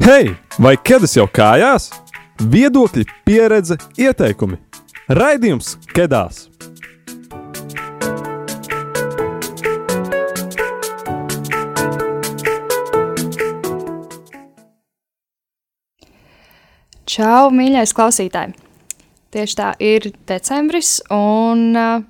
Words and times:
Hei, 0.00 0.30
vai 0.56 0.78
ķēdes 0.80 1.12
jau 1.18 1.26
kājās? 1.28 1.90
Viedokļi, 2.40 3.02
pieredze, 3.28 3.76
ieteikumi. 4.00 4.56
Raidījums 5.12 5.74
Kedās! 5.92 6.46
Čau, 17.04 17.50
mīļais 17.52 17.92
klausītāj! 17.92 18.54
Tieši 19.36 19.58
tā 19.60 19.74
ir 19.84 20.08
decembris, 20.24 20.96
un 21.12 21.76
uh, 21.76 22.00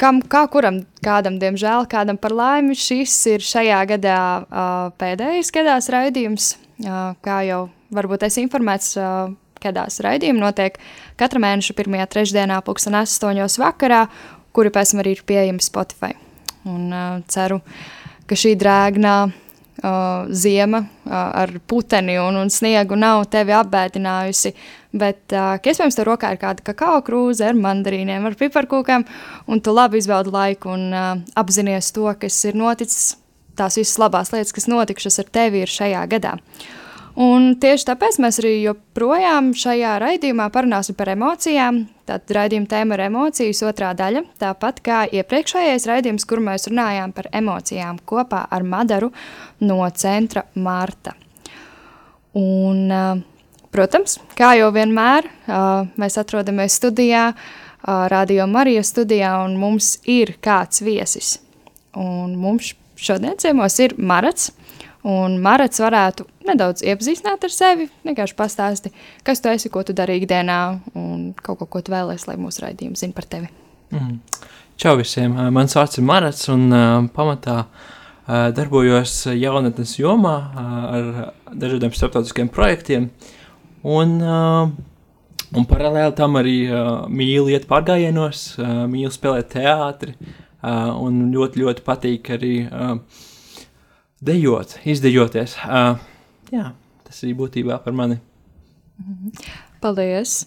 kam, 0.00 0.20
kā 0.22 0.44
kuram, 0.52 0.82
kādam, 1.04 1.38
diemžēl, 1.42 1.86
kādam 1.90 2.18
par 2.20 2.34
laimi, 2.36 2.76
šis 2.78 3.14
ir 3.34 3.44
šajā 3.46 3.82
gadā 3.94 4.18
uh, 4.42 4.90
pēdējais 5.00 5.52
gadās 5.54 5.90
raidījums. 5.92 6.56
Uh, 6.82 7.12
kā 7.22 7.42
jau 7.46 7.66
varbūt 7.94 8.26
es 8.26 8.38
informēts, 8.42 8.94
uh, 8.98 9.32
gadās 9.62 10.00
raidījumi 10.02 10.42
notiek 10.42 10.78
katra 11.20 11.42
mēneša 11.42 11.76
pirmajā 11.78 12.08
trešdienā, 12.16 12.58
pulksten 12.66 12.96
astoņos 12.98 13.60
vakarā, 13.62 14.06
kuri 14.56 14.72
pēc 14.74 14.94
tam 14.94 15.02
arī 15.04 15.16
ir 15.16 15.24
pieejami 15.28 15.62
Spotify. 15.62 16.16
Un 16.68 16.90
uh, 16.90 17.20
ceru, 17.30 17.60
ka 18.26 18.38
šī 18.38 18.56
drēgnā 18.58 19.16
uh, 19.82 20.28
ziema 20.30 20.82
uh, 20.82 21.12
ar 21.12 21.52
puteni 21.66 22.18
un, 22.22 22.38
un 22.40 22.50
sniegu 22.50 22.96
nav 22.98 23.26
tevi 23.32 23.54
apbēdinājusi, 23.56 24.54
bet 24.96 25.34
uh, 25.36 25.56
iespējams 25.58 25.98
tev 25.98 26.08
rokā 26.10 26.32
ir 26.34 26.40
kāda 26.42 26.64
kakao 26.72 27.00
krūze 27.06 27.46
ar 27.48 27.58
mandarīniem, 27.58 28.26
ar 28.28 28.38
piparkūkām, 28.38 29.06
un 29.46 29.64
tu 29.64 29.74
labi 29.74 30.02
izbaudi 30.02 30.34
laiku 30.34 30.72
un 30.74 30.86
uh, 30.90 31.10
apzinies 31.38 31.92
to, 31.96 32.08
kas 32.20 32.38
ir 32.48 32.58
noticis, 32.58 33.16
tās 33.58 33.76
visas 33.80 33.98
labās 34.00 34.32
lietas, 34.32 34.54
kas 34.54 34.70
notikušas 34.70 35.20
ar 35.22 35.34
tevi 35.34 35.64
ir 35.64 35.72
šajā 35.72 36.06
gadā. 36.14 36.36
Un 37.20 37.50
tieši 37.60 37.84
tāpēc 37.90 38.16
mēs 38.24 38.38
arī 38.40 38.52
joprojām 38.62 39.50
šajā 39.58 39.96
raidījumā 40.00 40.46
parunāsim 40.52 40.96
par 40.96 41.10
emocijām. 41.12 41.82
Tātad 42.08 42.32
raidījuma 42.38 42.70
tēma 42.70 42.96
ir 42.96 43.02
emocijas 43.10 43.60
otrā 43.68 43.90
daļa, 43.96 44.22
tāpat 44.40 44.80
kā 44.84 45.02
iepriekšējais 45.20 45.86
raidījums, 45.90 46.24
kur 46.28 46.40
mēs 46.44 46.70
runājām 46.70 47.12
par 47.12 47.28
emocijām 47.36 48.00
kopā 48.08 48.46
ar 48.48 48.64
Madaru 48.64 49.10
no 49.60 49.82
centra 49.92 50.46
Marta. 50.54 51.12
Un, 52.32 52.88
protams, 53.72 54.16
kā 54.38 54.54
jau 54.56 54.70
vienmēr, 54.72 55.28
mēs 56.00 56.16
atrodamies 56.20 56.80
studijā, 56.80 57.32
Radio 57.82 58.46
Marija 58.46 58.84
studijā, 58.86 59.34
un 59.44 59.56
mums 59.58 59.96
ir 60.08 60.36
kāds 60.40 60.84
viesis. 60.86 61.34
Un 61.98 62.36
mums 62.38 62.72
šodien 62.96 63.34
ciemos 63.42 63.76
ir 63.82 63.96
Marats, 63.98 64.52
Un 65.02 65.40
Marats 65.42 65.80
varētu 65.82 66.28
nedaudz 66.46 66.84
iepazīstināt 66.86 67.42
ar 67.42 67.50
sevi, 67.50 67.88
vienkārši 68.06 68.36
pastāsti, 68.38 68.92
kas 69.26 69.42
tu 69.42 69.50
esi, 69.50 69.70
ko 69.72 69.82
tu 69.82 69.94
dari 69.98 70.20
ikdienā, 70.20 70.58
un 70.94 71.32
kaut 71.42 71.58
ko, 71.58 71.66
ko 71.66 71.80
tu 71.82 71.94
vēlēsies, 71.94 72.28
lai 72.28 72.36
mūsu 72.38 72.62
raidījums 72.62 73.02
zina 73.02 73.16
par 73.16 73.26
tevi. 73.26 73.50
Mm. 73.90 74.20
Čau 74.78 74.94
visiem! 75.00 75.34
Mans 75.54 75.74
vārds 75.74 75.98
ir 75.98 76.06
Marats, 76.06 76.46
un 76.54 76.68
uh, 76.70 76.92
pamatā 77.16 77.56
uh, 77.64 78.46
darbojos 78.54 79.16
jaunatnes 79.34 79.96
jomā 79.98 80.36
uh, 80.38 80.70
ar 80.94 81.10
dažādiem 81.50 81.98
starptautiskiem 81.98 82.52
projektiem. 82.54 83.10
Un, 83.82 84.14
uh, 84.22 84.70
un 85.50 85.68
paralēli 85.70 86.14
tam 86.22 86.38
arī 86.38 86.56
uh, 86.70 87.10
mīlu 87.10 87.50
iet 87.50 87.66
pārgājienos, 87.70 88.46
uh, 88.62 88.86
mīlu 88.86 89.10
spēlēt 89.10 89.50
teātri, 89.58 90.14
uh, 90.14 90.94
un 90.94 91.24
ļoti, 91.34 91.66
ļoti 91.66 91.86
patīk 91.90 92.34
arī. 92.38 92.54
Uh, 92.70 93.28
dejot, 94.22 94.76
izdejoties. 94.86 95.56
Uh, 95.66 95.98
jā, 96.52 96.70
tas 97.06 97.22
arī 97.24 97.34
būtībā 97.38 97.78
par 97.82 97.96
mani. 97.96 98.20
Paldies! 99.82 100.44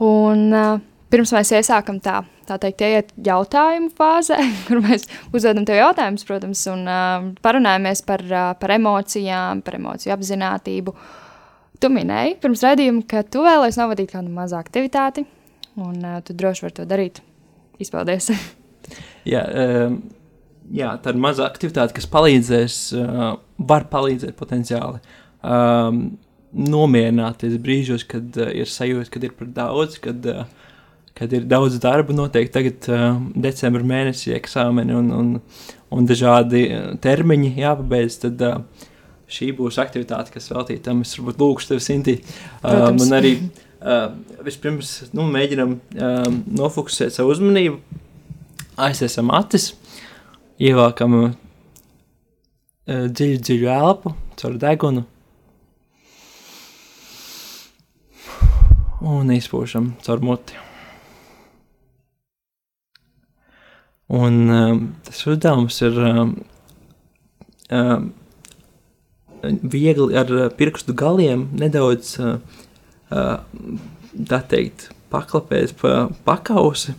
Un 0.00 0.46
uh, 0.56 0.78
pirms 1.12 1.32
mēs 1.36 1.50
iesākam 1.58 1.98
tā, 2.00 2.22
tā 2.48 2.56
teikt, 2.62 2.84
iet 2.86 3.10
jautājumu 3.26 3.90
fāzē, 3.96 4.38
kur 4.68 4.80
mēs 4.84 5.04
uzdodam 5.28 5.66
tev 5.68 5.80
jautājumus, 5.80 6.24
protams, 6.28 6.62
un 6.72 6.86
uh, 6.88 7.26
parunājamies 7.44 8.04
par, 8.08 8.24
uh, 8.30 8.52
par 8.60 8.76
emocijām, 8.78 9.64
par 9.66 9.76
emociju 9.80 10.14
apzinātību. 10.16 10.94
Tu 11.80 11.88
minēji 11.92 12.38
pirms 12.40 12.64
redzījuma, 12.64 13.04
ka 13.08 13.24
tu 13.28 13.44
vēlēsies 13.44 13.80
novadīt 13.80 14.12
kādu 14.12 14.32
mazu 14.32 14.56
aktivitāti, 14.58 15.26
un 15.80 16.00
uh, 16.00 16.22
tu 16.24 16.36
droši 16.36 16.66
vari 16.66 16.78
to 16.80 16.88
darīt. 16.88 17.20
Izpaldies! 17.80 18.32
Jā, 19.32 19.44
um, 19.44 20.00
jā, 20.74 20.94
tā 21.02 21.14
ir 21.14 21.20
maza 21.22 21.46
aktivitāte, 21.46 21.94
kas 21.96 22.08
palīdzēs, 22.10 22.78
uh, 22.98 23.30
var 23.70 23.86
palīdzēt 23.92 24.36
potenciāli 24.38 25.00
um, 25.42 26.02
nomierināties 26.50 27.58
brīžos, 27.62 28.06
kad 28.10 28.38
uh, 28.40 28.50
ir 28.54 28.70
sajūta, 28.70 29.10
kad 29.14 29.26
ir 29.26 29.34
par 29.38 29.50
daudz, 29.56 29.98
kad, 30.02 30.30
uh, 30.30 30.44
kad 31.18 31.34
ir 31.36 31.48
daudz 31.50 31.80
darba. 31.82 32.16
Noteikti 32.16 32.56
tagad, 32.58 32.90
uh, 32.92 33.18
decembrī 33.48 33.86
mēnesī, 33.90 34.34
eksāmeni 34.38 34.96
un, 34.96 35.10
un, 35.16 35.34
un 35.94 36.08
dažādi 36.08 36.66
termiņi 37.02 37.56
jāpabeidz. 37.60 38.22
Tad, 38.26 38.46
uh, 38.46 38.88
Šī 39.30 39.52
būs 39.54 39.76
aktivitāte, 39.78 40.32
kas 40.34 40.50
veltīta 40.50 40.88
tam. 40.88 41.04
Es 41.06 41.14
varbūt 41.14 41.38
lūgšu 41.38 41.68
tevi, 41.70 41.82
Sinti. 41.84 42.14
Um, 42.66 42.96
un 42.98 43.14
arī 43.14 43.36
uh, 43.38 44.08
vispirms 44.42 45.12
nu, 45.14 45.28
mēģinam 45.30 45.76
um, 45.78 46.40
nofokusēt 46.58 47.14
savu 47.14 47.30
uzmanību, 47.36 47.78
aizsēsam 48.80 49.30
acis, 49.38 49.70
Ievelkam 50.60 51.14
uh, 51.16 51.30
dziļu, 52.84 53.38
dziļu 53.40 53.68
elpu 53.72 54.12
caur 54.36 54.58
degunu. 54.60 55.06
Un 59.00 59.32
izpūšam 59.32 59.94
caur 60.04 60.20
muti. 60.20 60.58
Un 64.12 64.38
um, 64.52 64.84
tas 65.06 65.24
uzdevums 65.30 65.80
ir 65.86 65.96
um, 66.04 66.36
um, 67.72 68.08
viegli 69.64 70.18
ar 70.18 70.32
pirkstu 70.60 70.92
galiem 70.92 71.48
nedaudz 71.56 72.18
uh, 72.20 72.36
uh, 73.14 73.38
tā 74.28 74.44
teikt, 74.50 74.90
paklapēt 75.08 75.72
pa 75.80 76.10
pakausi 76.26 76.98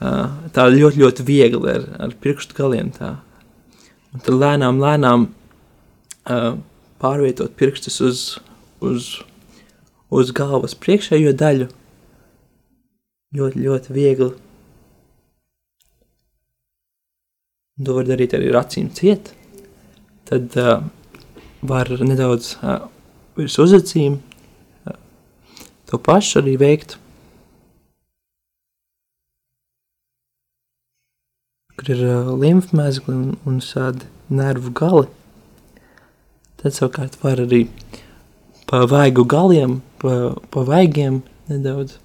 tā 0.00 0.66
ļoti, 0.72 1.00
ļoti 1.00 1.24
viegli 1.26 1.72
ar, 1.72 1.86
ar 2.06 2.14
pirkstu 2.20 2.56
galiem. 2.58 2.90
Tā. 2.96 3.16
Un 4.12 4.22
tad 4.24 4.36
lēnām, 4.36 4.80
lēnām 4.80 5.28
uh, 5.28 6.56
pārvietot 7.02 7.54
pirkstus 7.56 8.00
uz, 8.04 8.24
uz, 8.84 9.08
uz 10.12 10.32
galvas 10.36 10.76
priekšējo 10.78 11.32
daļu. 11.36 11.70
Ļoti, 13.36 13.62
ļoti 13.66 13.96
viegli. 13.96 14.30
To 17.84 17.96
var 17.98 18.06
darīt 18.08 18.32
arī 18.36 18.48
ar 18.52 18.62
acīm 18.62 18.88
ciet. 18.96 19.32
Tad 20.28 20.54
uh, 20.60 20.78
var 21.66 21.90
nedaudz 22.00 22.54
uh, 22.62 22.86
virs 23.36 23.58
uzacīm 23.60 24.16
uh, 24.16 24.96
to 25.90 26.00
pašu 26.00 26.40
arī 26.40 26.56
veikt. 26.60 26.96
Kur 31.76 31.92
ir 31.92 32.02
uh, 32.06 32.32
limfmezgli 32.40 33.14
un, 33.14 33.36
un 33.44 33.60
šādi 33.60 34.08
nervu 34.32 34.72
gali. 34.76 35.06
Tad 36.62 36.74
savukārt 36.76 37.18
var 37.22 37.42
arī 37.44 37.66
pa 38.66 38.82
vaigu 38.90 39.26
galiem, 39.28 39.80
pa, 40.02 40.34
pa 40.50 40.64
vaigiem 40.66 41.20
nedaudz. 41.50 41.98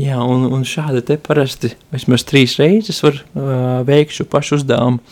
Jā, 0.00 0.20
un, 0.22 0.46
un 0.54 0.62
šādi 0.64 1.02
te 1.04 1.16
parasti 1.18 1.72
vismaz 1.90 2.22
trīs 2.24 2.54
reizes 2.60 3.02
var 3.02 3.18
uh, 3.20 3.80
veikt 3.86 4.14
šo 4.16 4.26
pašu 4.30 4.60
uzdevumu. 4.60 5.02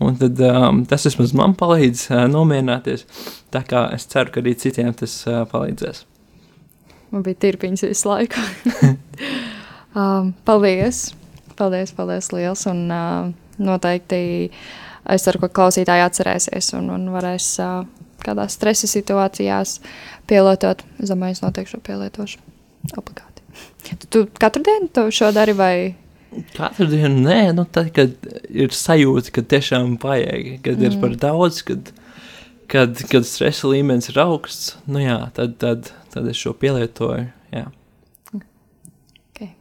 Un 0.00 0.14
tad 0.16 0.38
um, 0.46 0.84
tas 0.88 1.04
vismaz 1.04 1.34
man 1.36 1.52
palīdz 1.58 2.06
uh, 2.08 2.22
nomierināties. 2.30 3.04
Tā 3.52 3.60
kā 3.68 3.84
es 3.92 4.08
ceru, 4.08 4.32
ka 4.32 4.40
arī 4.40 4.54
citiem 4.56 4.94
tas 4.96 5.18
uh, 5.28 5.42
palīdzēs. 5.50 6.06
Man 7.10 7.24
bija 7.26 7.40
tirpiņas 7.46 7.86
visu 7.88 8.10
laiku. 8.10 8.42
um, 9.98 10.32
paldies! 10.46 11.08
Paldies, 11.58 11.92
paldies 11.96 12.30
liels! 12.34 12.66
Un 12.70 12.84
uh, 12.94 13.32
noteikti 13.58 14.20
es 15.10 15.26
ceru, 15.26 15.42
ka 15.42 15.50
klausītāji 15.60 16.06
atcerēsies 16.06 16.74
un, 16.78 16.92
un 16.94 17.08
varēs 17.14 17.48
uh, 17.64 17.82
kādās 18.24 18.54
stresa 18.58 18.88
situācijās 18.90 19.78
pielietot. 20.30 20.84
Es 21.02 21.10
domāju, 21.10 21.38
es 21.38 21.42
noteikti 21.44 21.74
šo 21.74 21.82
pielietošu 21.86 22.38
obligāti. 22.94 23.42
Tu, 23.90 24.06
tu 24.06 24.24
katru 24.40 24.62
dienu 24.66 24.90
to 24.94 25.08
šo 25.14 25.32
dari 25.34 25.54
vai? 25.56 25.74
Katru 26.54 26.86
dienu 26.90 27.24
nē, 27.24 27.40
nu 27.56 27.66
tad, 27.66 27.90
kad 27.96 28.14
ir 28.46 28.74
sajūta, 28.76 29.34
ka 29.34 29.42
tiešām 29.56 29.96
vajag, 30.02 30.60
kad 30.64 30.78
mm. 30.78 30.86
ir 30.86 31.00
par 31.02 31.16
daudz, 31.18 31.64
kad, 31.66 31.90
kad, 32.70 33.00
kad 33.10 33.26
stresa 33.26 33.72
līmenis 33.72 34.12
ir 34.12 34.20
augsts, 34.22 34.76
nu 34.86 35.02
jā, 35.02 35.18
tad, 35.34 35.58
tad 35.62 35.90
tad 36.12 36.28
es 36.30 36.40
šo 36.40 36.54
pielietoju. 36.58 37.26
Jā. 37.54 37.66
Okay. 38.34 39.52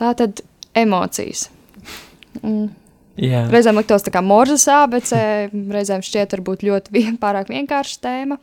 Tā 0.00 0.12
tad 0.18 0.42
emocijas. 0.76 1.48
Mm. 2.42 2.68
Jā, 3.16 3.46
Reizēm 3.48 3.78
liktos 3.80 4.04
tā 4.04 4.12
kā 4.12 4.20
morzas 4.20 4.66
ABC, 4.68 5.14
reizēm 5.72 6.02
šķiet 6.04 6.34
varbūt 6.36 6.66
ļoti 6.68 6.92
vien, 6.92 7.14
pārāk 7.20 7.48
vienkārša 7.48 8.00
tēma. 8.04 8.36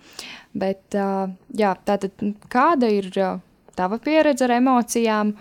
Bet, 0.58 0.82
uh, 0.98 1.28
jā, 1.58 1.76
tātad, 1.86 2.18
kāda 2.50 2.90
ir 2.90 3.12
uh, 3.22 3.38
tava 3.78 4.00
pieredze 4.02 4.48
ar 4.48 4.56
emocijām? 4.58 5.36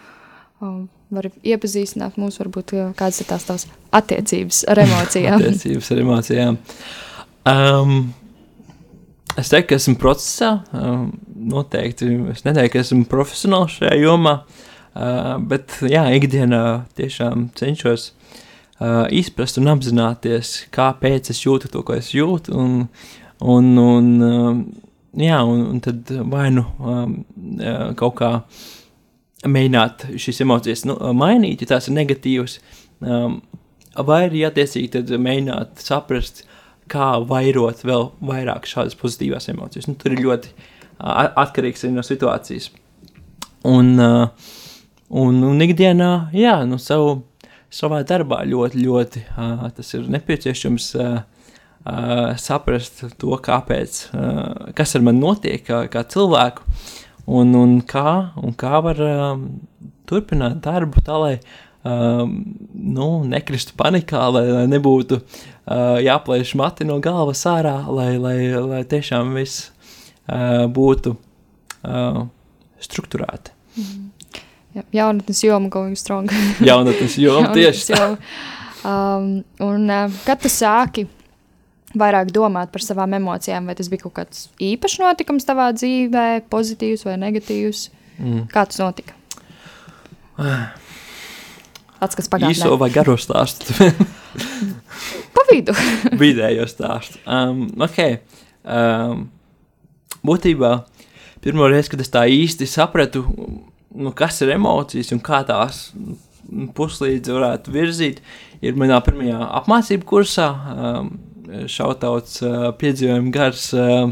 Uh, 0.60 0.82
var 1.12 1.28
iepazīstināt 1.44 2.18
mūs, 2.20 2.38
varbūt, 2.40 2.74
kādas 2.96 3.20
ir 3.20 3.28
tās 3.28 3.46
tavas 3.48 3.66
attiecības 3.94 4.62
ar 4.72 4.82
emocijām. 4.86 5.38
attiecības 5.40 5.92
ar 5.92 6.02
emocijām. 6.04 6.58
Um, 7.48 7.96
es 9.38 9.50
teiktu, 9.52 9.72
ka 9.72 9.78
esmu 9.78 9.96
procesā. 10.00 10.50
Um, 10.76 11.12
noteikti 11.52 12.08
es 12.32 12.44
neteiktu, 12.46 12.74
ka 12.74 12.82
esmu 12.82 13.06
profesionāls 13.10 13.78
šajā 13.78 13.96
jomā. 14.02 14.42
Uh, 14.92 15.38
bet, 15.48 15.78
jā, 15.88 16.04
ikdienā 16.18 16.62
tiešām 16.98 17.48
cenšos 17.56 18.10
uh, 18.12 19.06
izprast 19.14 19.56
un 19.60 19.70
apzināties, 19.72 20.54
kāpēc 20.74 21.32
es 21.32 21.40
jūtu 21.46 21.70
to, 21.72 21.84
ko 21.86 21.96
es 21.96 22.12
jūtu. 22.12 22.52
Un, 22.58 22.76
un, 23.40 23.72
un, 23.80 24.12
um, 24.28 24.60
jā, 25.16 25.40
un, 25.48 25.64
un 25.70 25.80
tad 25.84 26.12
vai 26.32 26.50
nu 26.52 26.66
um, 26.78 27.16
uh, 27.56 27.88
kaut 27.98 28.18
kā 28.20 28.34
mēģināt 29.48 30.06
šīs 30.22 30.44
emocijas 30.44 30.84
nu, 30.86 30.98
mainīt, 31.18 31.64
ja 31.64 31.74
tās 31.74 31.88
ir 31.90 31.96
negatīvas. 31.96 32.60
Vai 33.02 34.18
arī 34.28 34.44
attiecīgi 34.46 35.18
mēģināt 35.18 35.82
saprast, 35.82 36.44
kā 36.92 37.08
vairot 37.28 37.82
vēl 37.86 38.10
vairāk 38.28 38.68
šādas 38.68 38.96
pozitīvās 39.00 39.48
emocijas. 39.52 39.88
Nu, 39.88 39.96
tur 39.98 40.14
ir 40.14 40.24
ļoti 40.26 40.52
atkarīgs 41.02 41.86
arī 41.86 41.96
no 41.96 42.04
situācijas. 42.06 42.70
Un, 43.68 43.94
un, 44.02 45.42
un 45.48 45.64
ikdienā, 45.64 46.12
jā, 46.36 46.56
nu, 46.68 46.78
savu, 46.82 47.20
savā 47.72 48.02
darbā 48.06 48.42
ļoti, 48.48 48.82
ļoti 48.82 49.24
tas 49.76 49.94
ir 49.96 50.08
nepieciešams 50.12 50.88
saprast 52.42 53.02
to, 53.18 53.36
kāpēc, 53.42 54.02
kas 54.78 54.96
ar 54.96 55.06
mani 55.06 55.22
notiek, 55.22 55.64
kā, 55.66 55.84
kā 55.90 56.04
cilvēku, 56.06 56.66
un, 57.26 57.54
un, 57.58 57.76
kā, 57.86 58.34
un 58.38 58.54
kā 58.58 58.82
var 58.84 59.02
turpināt 60.06 60.60
darbu 60.62 61.02
tā, 61.02 61.18
lai 61.18 61.32
um, 61.86 62.36
nu, 62.72 63.08
nekristu 63.26 63.74
panikā, 63.78 64.26
lai, 64.34 64.44
lai 64.50 64.64
nebūtu 64.70 65.18
uh, 65.18 65.42
jāplēš 66.02 66.54
mati 66.58 66.86
no 66.88 66.98
galvas 67.02 67.44
ārā, 67.48 67.76
lai, 67.88 68.16
lai, 68.20 68.36
lai 68.56 68.82
tiešām 68.88 69.34
viss 69.36 69.68
uh, 69.68 70.66
būtu 70.72 71.14
uh, 71.14 72.22
strukturēti. 72.82 73.54
Jā, 74.72 74.84
jaunatnes 74.96 75.42
joma 75.44 75.68
going 75.72 75.96
strong. 76.00 76.30
Jaunatnes 76.68 77.18
joma 77.20 77.52
tieši 77.52 77.92
tā. 77.92 78.04
Um, 78.82 79.42
un 79.62 79.90
uh, 79.92 80.22
kad 80.26 80.40
tu 80.42 80.50
sāki 80.50 81.06
vairāk 81.98 82.32
domāt 82.32 82.72
par 82.72 82.82
savām 82.84 83.12
emocijām, 83.18 83.68
vai 83.68 83.76
tas 83.78 83.90
bija 83.92 84.06
kaut 84.06 84.16
kāds 84.16 84.46
īpašs 84.62 85.00
notikums 85.02 85.46
tavā 85.48 85.68
dzīvē, 85.76 86.28
pozitīvs 86.52 87.04
vai 87.06 87.18
negatīvs? 87.20 87.90
Mm. 88.18 88.46
Kā 88.52 88.64
tas 88.68 88.80
notika? 88.80 89.16
Atskats 92.02 92.26
Īso 92.26 92.32
pagātnē. 92.32 92.78
vai 92.80 92.90
garo 92.90 93.14
stāstu? 93.20 93.76
Pa 95.32 95.44
vidu. 95.50 95.74
Vidējo 96.22 96.66
stāstu. 96.70 97.20
Um, 97.26 97.66
ok. 97.82 98.00
Um, 98.62 99.26
būtībā 100.26 100.72
pirmo 101.42 101.68
reizi, 101.70 101.92
kad 101.92 102.04
es 102.04 102.12
tā 102.12 102.26
īsti 102.30 102.68
sapratu, 102.70 103.24
nu, 103.92 104.12
kas 104.16 104.40
ir 104.44 104.54
emocijas 104.54 105.12
un 105.14 105.22
kā 105.24 105.42
tās 105.48 105.88
puslīdzi 106.76 107.34
varētu 107.34 107.72
virzīt, 107.74 108.22
ir 108.64 108.78
manā 108.78 108.98
pirmajā 109.04 109.40
apmācību 109.62 110.08
kursā. 110.08 110.48
Um, 110.76 111.12
Šautauts 111.68 112.38
uh, 112.46 112.70
piedzīvojumi 112.80 113.32
gars 113.34 113.66
uh, 113.76 114.06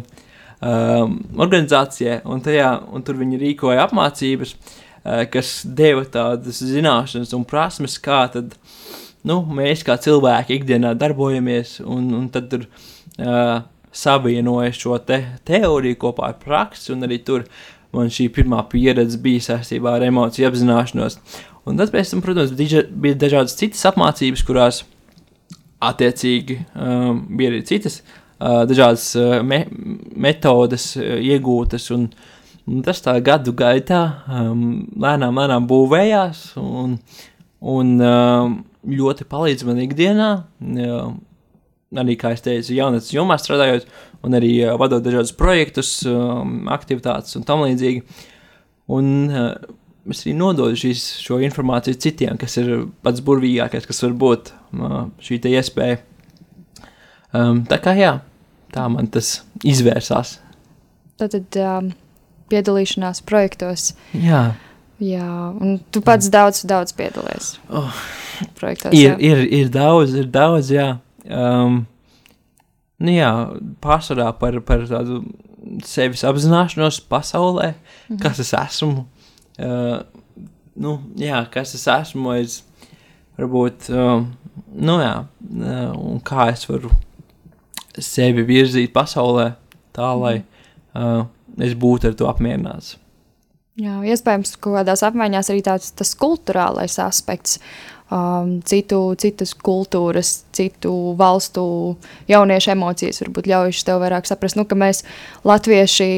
um, 0.61 1.14
organizācijai, 1.40 2.19
un, 2.28 2.43
tajā, 2.44 2.75
un 2.93 3.05
tur 3.06 3.17
viņi 3.17 3.38
rīkoja 3.40 3.87
apmācības, 3.87 4.52
uh, 4.52 5.22
kas 5.32 5.55
deva 5.64 6.05
tādas 6.05 6.61
zināšanas 6.67 7.32
un 7.38 7.46
prasmes, 7.49 7.96
kā 8.02 8.26
tad, 8.34 8.58
nu, 9.28 9.40
mēs 9.56 9.84
kā 9.87 9.96
cilvēki 10.00 10.61
ikdienā 10.61 10.94
darbojamies, 10.99 11.78
un, 11.84 12.08
un 12.17 12.28
tad 12.32 12.49
tur 12.52 12.67
uh, 12.67 13.61
savienoja 13.93 14.72
šo 14.76 14.99
te 15.05 15.20
teoriju 15.49 15.99
kopā 16.00 16.31
ar 16.31 16.38
praksi, 16.43 16.93
un 16.94 17.06
arī 17.08 17.20
tur 17.26 17.44
man 17.94 18.11
šī 18.12 18.28
pirmā 18.34 18.62
pieredze 18.70 19.19
bija 19.20 19.49
saistībā 19.50 19.96
ar 19.96 20.06
emociju 20.06 20.49
apzināšanos. 20.50 21.19
Un 21.69 21.78
tad, 21.81 21.93
tam, 21.93 22.22
protams, 22.25 22.55
bija 22.55 23.19
dažādas 23.19 23.58
citas 23.58 23.82
apmācības, 23.90 24.44
kurās 24.46 24.84
attiecīgi 25.84 26.58
um, 26.76 27.22
bija 27.37 27.52
arī 27.52 27.61
citas 27.69 28.00
uh, 28.02 28.62
dažādas 28.69 29.06
uh, 29.19 29.40
me 29.44 29.64
metodes 30.17 30.93
uh, 30.99 31.17
iegūtas, 31.25 31.88
un, 31.96 32.08
un 32.69 32.82
tas 32.87 33.00
tā 33.05 33.17
gadu 33.25 33.55
gaitā 33.56 34.02
um, 34.28 34.64
lēnām, 35.00 35.40
lēnām 35.40 35.69
būvējās, 35.70 36.44
un, 36.61 36.99
un 37.61 37.94
um, 38.05 38.58
ļoti 38.87 39.27
palīdz 39.31 39.67
man 39.69 39.81
ikdienā. 39.82 40.31
Um, 40.61 41.19
arī, 42.00 42.17
kā 42.21 42.35
es 42.37 42.44
teicu, 42.44 42.75
jaunatnes 42.77 43.11
jomā 43.15 43.37
strādājot, 43.41 43.88
un 44.27 44.37
arī 44.38 44.53
uh, 44.65 44.77
vadot 44.81 45.05
dažādus 45.05 45.35
projektus, 45.37 45.93
um, 46.09 46.62
aktivitātes 46.73 47.37
un 47.38 47.47
tam 47.49 47.65
līdzīgi. 47.67 48.05
Un 48.91 49.29
es 50.11 50.25
arī 50.25 50.32
nododu 50.35 50.79
šīs, 50.79 51.05
šo 51.23 51.38
informāciju 51.47 51.99
citiem, 52.03 52.38
kas 52.41 52.56
ir 52.59 52.73
pats 53.05 53.23
burvīgākais, 53.23 53.87
kas 53.87 54.03
var 54.03 54.17
būt 54.19 54.50
šī 55.23 55.38
iespēja. 55.53 56.00
Tā 57.31 57.79
kā 57.79 57.94
jā, 57.94 58.17
tā 58.75 58.88
man 58.91 59.06
tas 59.15 59.44
izvērsās. 59.62 60.41
Tad 61.23 61.37
um, 61.62 61.93
piedalīšanās 62.50 63.23
projektos. 63.29 63.93
Jā, 64.11 64.49
Jā, 65.00 65.25
un 65.56 65.79
tu 65.88 66.03
pats 66.05 66.29
daudz, 66.29 66.61
daudz 66.69 66.93
piedalies 66.93 67.55
Oh. 67.73 67.88
projektos. 68.58 68.92
ir, 68.94 69.12
jā. 69.12 69.16
ir, 69.19 69.44
ir 69.60 69.70
daudz, 69.75 70.14
ir 70.19 70.28
daudz, 70.32 70.70
jā. 70.75 70.88
Um, 71.28 71.82
nu 73.00 73.14
jā, 73.14 73.31
pārsvarā 73.84 74.31
par, 74.40 74.58
par 74.66 74.84
tādu 74.88 75.22
sevis 75.87 76.25
apzināšanos 76.26 77.03
pasaulē, 77.10 77.74
Mhm. 78.08 78.19
kas 78.22 78.41
es 78.43 78.53
esmu. 78.56 79.05
Uh, 79.60 80.00
nu, 80.81 80.96
jā, 81.20 81.43
kas 81.53 81.74
es 81.76 81.84
esmu, 81.86 82.32
es 82.41 82.62
varbūt, 83.38 83.91
um, 83.93 84.31
nu 84.74 84.96
jā, 85.03 85.15
uh, 85.26 85.93
un 86.00 86.20
kā 86.24 86.48
es 86.53 86.65
varu 86.69 86.91
sevi 88.00 88.44
virzīt 88.46 88.93
pasaulē 88.94 89.50
tā, 89.96 90.08
lai 90.17 90.36
uh, 90.94 91.26
es 91.60 91.74
būtu 91.74 92.08
ar 92.10 92.17
to 92.17 92.29
apmierināts. 92.31 92.96
Jā, 93.81 93.98
iespējams, 94.05 94.56
ka 94.60 94.72
kādās 94.81 95.03
apmaiņās 95.06 95.48
arī 95.53 95.62
tāds 95.65 95.93
tas 95.96 96.10
kultūrālais 96.19 96.98
aspekts. 97.00 97.58
Um, 98.10 98.56
citu, 98.67 99.14
citas 99.22 99.52
kultūras, 99.55 100.40
citu 100.50 100.90
valstu 101.14 101.62
jauniešu 102.26 102.72
emocijas 102.72 103.22
varbūt 103.22 103.46
ļaujušas 103.46 103.86
tev 103.86 104.00
vairāk 104.02 104.26
saprast, 104.26 104.58
nu, 104.58 104.64
ka 104.67 104.74
mēs, 104.74 105.05
latvieši, 105.46 106.08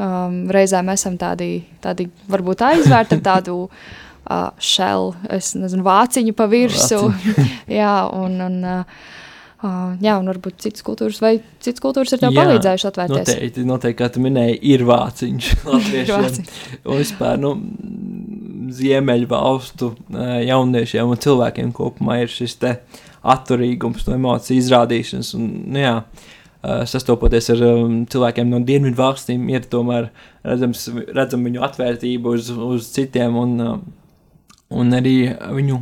um, 0.00 0.38
reizēm 0.48 0.88
esam 0.94 1.18
tādi, 1.20 1.58
tādi 1.84 2.08
varbūt 2.32 2.64
aizvērti 2.70 3.18
ar 3.18 3.24
tādu 3.26 3.58
uh, 3.66 4.48
šelu, 4.56 5.12
es 5.36 5.52
nezinu, 5.60 5.84
vāciņu 5.84 6.32
pa 6.38 6.48
virsmu. 6.48 7.12
jā, 7.82 7.92
un, 8.16 8.40
un, 8.46 8.56
uh, 8.64 9.12
uh, 9.60 9.92
jā, 10.00 10.16
un 10.16 10.32
varbūt 10.32 10.64
citas 10.64 10.88
kultūras 10.88 11.20
vai 11.20 11.34
citas 11.60 11.84
kultūras 11.84 12.16
ir 12.16 12.24
tev 12.24 12.32
Jā, 12.32 12.46
palīdzējušas 12.46 12.94
atvērties. 12.94 13.28
Noteikti, 13.28 13.66
noteikti, 13.68 14.00
kā 14.00 14.08
tu 14.14 14.24
minēji, 14.24 14.56
ir 14.72 14.88
vāciņš 14.88 15.52
latviešiem. 15.68 16.26
vāciņš. 16.30 16.56
un 16.80 17.04
vispār, 17.04 17.36
nu, 17.44 17.58
ziemeļu 18.70 19.30
valstu 19.30 19.92
eh, 20.12 20.42
jauniešiem 20.48 21.14
un 21.14 21.22
cilvēkiem 21.22 21.72
kopumā 21.76 22.22
ir 22.22 22.32
šis 22.32 22.58
atturīgums 23.22 24.06
no 24.08 24.16
emociju 24.18 24.58
izrādīšanas. 24.58 25.34
Un, 25.38 25.50
nu, 25.70 25.78
jā, 25.78 25.96
sastopoties 26.62 27.50
ar 27.54 27.62
um, 27.66 27.96
cilvēkiem 28.10 28.50
no 28.50 28.60
dienvidu 28.62 28.98
valstīm, 29.00 29.48
ir 29.50 29.66
tomēr 29.70 30.10
redzams, 30.46 30.86
redzam 31.14 31.42
viņu 31.46 31.64
atvērtību 31.66 32.36
uz, 32.36 32.50
uz 32.50 32.90
citiem 32.94 33.36
un, 33.38 33.56
um, 33.66 33.82
un 34.70 34.94
arī 34.94 35.16
viņu 35.54 35.80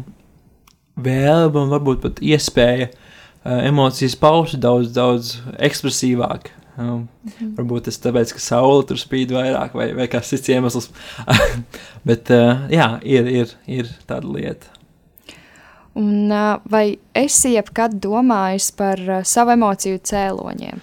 vēlme 1.01 1.65
un 1.65 1.75
varbūt 1.75 2.01
pat 2.05 2.23
iespēja 2.25 2.89
uh, 2.89 3.61
emocijas 3.69 4.17
paust 4.21 4.57
daudz, 4.61 4.93
daudz 4.97 5.37
ekspresīvāk. 5.61 6.49
Um, 6.81 7.09
Mhm. 7.41 7.55
Varbūt 7.59 7.89
tas 7.89 7.99
tāpēc, 8.01 8.33
ka 8.37 8.41
saule 8.41 8.85
tur 8.89 9.01
spīd 9.01 9.33
vairāk, 9.35 9.75
vai, 9.77 9.91
vai 9.97 10.07
kāds 10.09 10.31
cits 10.33 10.49
iemesls. 10.49 10.89
Bet, 12.09 12.31
uh, 12.33 12.67
jā, 12.73 12.95
ir, 13.05 13.29
ir, 13.29 13.53
ir 13.69 13.91
tāda 14.09 14.31
lieta. 14.31 14.73
Un, 15.99 16.31
uh, 16.31 16.63
vai 16.71 16.99
esi 17.19 17.55
jebkad 17.57 17.99
domājis 18.01 18.71
par 18.77 19.03
uh, 19.05 19.21
savu 19.27 19.53
emociju 19.57 20.01
cēloņiem? 20.07 20.81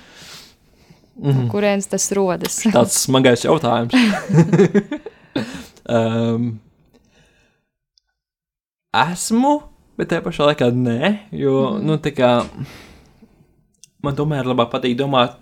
Mm. 1.18 1.32
Mm. 1.32 1.48
Kurienes 1.50 1.90
tas 1.90 2.06
rodas? 2.14 2.60
Tāds 2.76 3.00
smagais 3.08 3.48
jautājums. 3.48 3.96
um, 5.98 6.52
esmu, 8.94 9.56
bet 9.98 10.12
tajā 10.12 10.26
pašā 10.28 10.52
laikā 10.52 10.70
nē, 10.76 11.16
jo, 11.34 11.64
mm. 11.72 11.88
nu, 11.88 11.98
tā 12.04 12.14
kā 12.14 12.36
man 14.06 14.18
tomēr 14.18 14.46
labāk 14.46 14.70
patīk 14.76 14.98
domāt, 15.00 15.40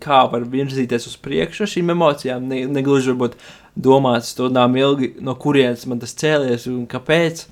kā 0.00 0.22
var 0.32 0.46
virzīties 0.48 1.08
uz 1.10 1.18
priekšu 1.20 1.66
ar 1.66 1.72
šīm 1.74 1.92
emocijām, 1.94 2.48
ne, 2.48 2.64
negluži 2.70 3.12
varbūt 3.12 3.38
domāt 3.74 4.26
stundām 4.28 4.76
ilgi, 4.76 5.14
no 5.24 5.34
kurienes 5.40 5.86
man 5.88 6.02
tas 6.02 6.14
cēlies 6.18 6.68
un 6.70 6.84
kāpēc. 6.90 7.46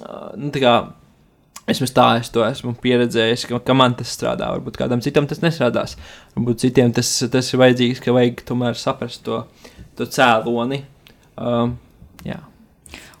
Uh, 0.00 0.30
nu, 0.40 0.48
tā 0.54 0.62
kā 0.64 0.74
Vismaz 1.70 1.92
tā 1.94 2.04
es 2.18 2.30
to 2.34 2.42
esmu 2.42 2.72
pieredzējis, 2.82 3.44
ka, 3.46 3.60
ka 3.62 3.74
man 3.78 3.94
tas 3.98 4.10
strādā. 4.16 4.48
Varbūt 4.56 4.78
kādam 4.80 5.02
citam 5.04 5.28
tas 5.30 5.42
nestrādās. 5.44 5.94
Varbūt 6.34 6.64
citiem 6.64 6.90
tas, 6.96 7.10
tas 7.30 7.52
ir 7.52 7.60
vajadzīgs, 7.62 8.00
ka 8.02 8.14
vajag 8.16 8.42
tomēr 8.48 8.78
saprast 8.80 9.22
to, 9.26 9.44
to 9.98 10.08
cēloni. 10.10 10.80
Um, 11.38 11.76
jā. 12.26 12.40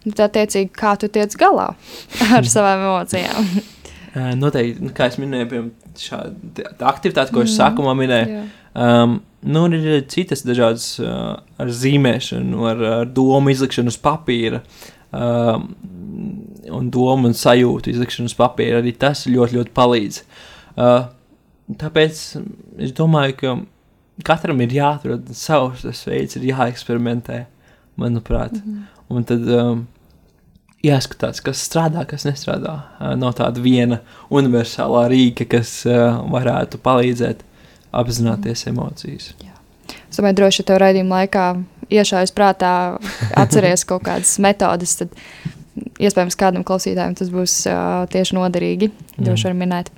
Un 0.02 0.16
tā 0.16 0.26
attiecīgi, 0.26 0.72
kā 0.74 0.96
tu 0.98 1.10
tiec 1.12 1.36
galā 1.38 1.68
ar 2.36 2.48
savām 2.48 2.88
emocijām? 2.88 3.52
Uh, 4.14 4.30
noteikti, 4.38 4.84
nu, 4.84 4.92
kā 4.96 5.10
es 5.10 5.18
minēju, 5.20 5.48
piemēram, 5.50 5.70
šāda 6.00 6.88
aktivitāte, 6.90 7.34
ko 7.34 7.44
es 7.44 7.52
mm, 7.52 7.58
sākumā 7.58 7.96
minēju. 7.98 8.40
Um, 8.80 9.18
nu, 9.42 9.64
ir 9.74 10.04
citas 10.12 10.44
dažādas 10.46 10.92
uh, 11.02 11.40
ar 11.60 11.72
zīmēšanu, 11.74 12.66
ar, 12.70 12.84
ar 13.00 13.10
domu 13.16 13.52
izlikšanu 13.54 13.92
uz 13.92 13.98
papīra. 14.00 14.62
Um, 15.10 15.72
un 16.70 16.90
domu 16.92 17.30
un 17.30 17.34
sajūtu 17.34 17.90
izlikšanu 17.90 18.30
uz 18.30 18.36
papīra 18.38 18.78
arī 18.78 18.92
tas 18.98 19.24
ļoti, 19.26 19.58
ļoti 19.58 19.74
palīdz. 19.74 20.20
Uh, 20.76 21.08
tāpēc 21.80 22.20
es 22.86 22.94
domāju, 22.96 23.36
ka 23.40 23.56
katram 24.26 24.60
ir 24.62 24.74
jāatrod 24.76 25.30
savs 25.36 26.04
veids, 26.06 26.36
ir 26.36 26.50
jāeksperimentē, 26.52 27.44
manuprāt. 28.00 28.52
Mm 28.52 28.62
-hmm. 28.74 29.00
Un 29.10 29.24
tad 29.24 29.48
um, 29.48 29.86
jāskatās, 30.86 31.42
kas 31.44 31.60
strādā, 31.66 32.04
kas 32.08 32.24
nestrādā. 32.28 32.76
Nav 33.20 33.36
tāda 33.38 33.62
viena 33.62 34.00
universālā 34.32 35.06
rīka, 35.12 35.46
kas 35.56 35.82
varētu 35.84 36.80
palīdzēt 36.82 37.44
apzināties 37.90 38.66
mm 38.66 38.70
emocijas. 38.70 39.32
Jā. 39.42 39.54
Es 40.10 40.18
domāju, 40.18 40.38
droši 40.40 40.62
vien 40.62 40.68
tev 40.70 40.80
raidījuma 40.82 41.22
laikā 41.22 41.46
iešāvis 41.90 42.32
prātā, 42.34 42.72
atceries 43.38 43.84
kaut 43.88 44.04
kādas 44.06 44.36
metodes, 44.42 44.96
tad 45.00 45.14
iespējams, 46.00 46.38
kādam 46.38 46.64
klausītājam 46.66 47.16
tas 47.18 47.30
būs 47.32 47.56
uh, 47.70 48.06
tieši 48.10 48.36
noderīgi. 48.38 48.90
Droši 49.18 49.50
vien 49.50 49.60
minēt. 49.60 49.90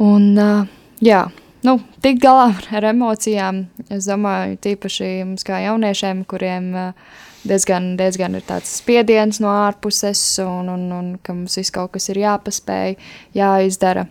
Un, 0.00 0.30
uh, 0.40 0.68
jā, 1.04 1.26
nu, 1.66 1.76
tikt 2.04 2.22
galā 2.24 2.50
ar 2.76 2.88
emocijām, 2.92 3.66
es 3.92 4.08
domāju, 4.08 4.56
tīpaši 4.64 5.10
mums 5.28 5.44
kā 5.46 5.60
jauniešiem, 5.66 6.24
kuriem 6.28 6.70
uh, 6.72 7.18
diezgan, 7.44 7.94
diezgan 8.00 8.36
ir 8.38 8.44
tāds 8.46 8.72
spiediens 8.80 9.40
no 9.42 9.52
ārpuses, 9.52 10.22
un, 10.44 10.68
un, 10.72 10.84
un 10.96 11.08
ka 11.22 11.36
mums 11.36 11.58
viss 11.60 11.74
kaut 11.74 11.94
kas 11.96 12.10
ir 12.12 12.22
jāpaspēj, 12.22 12.96
jāizdara, 13.36 14.06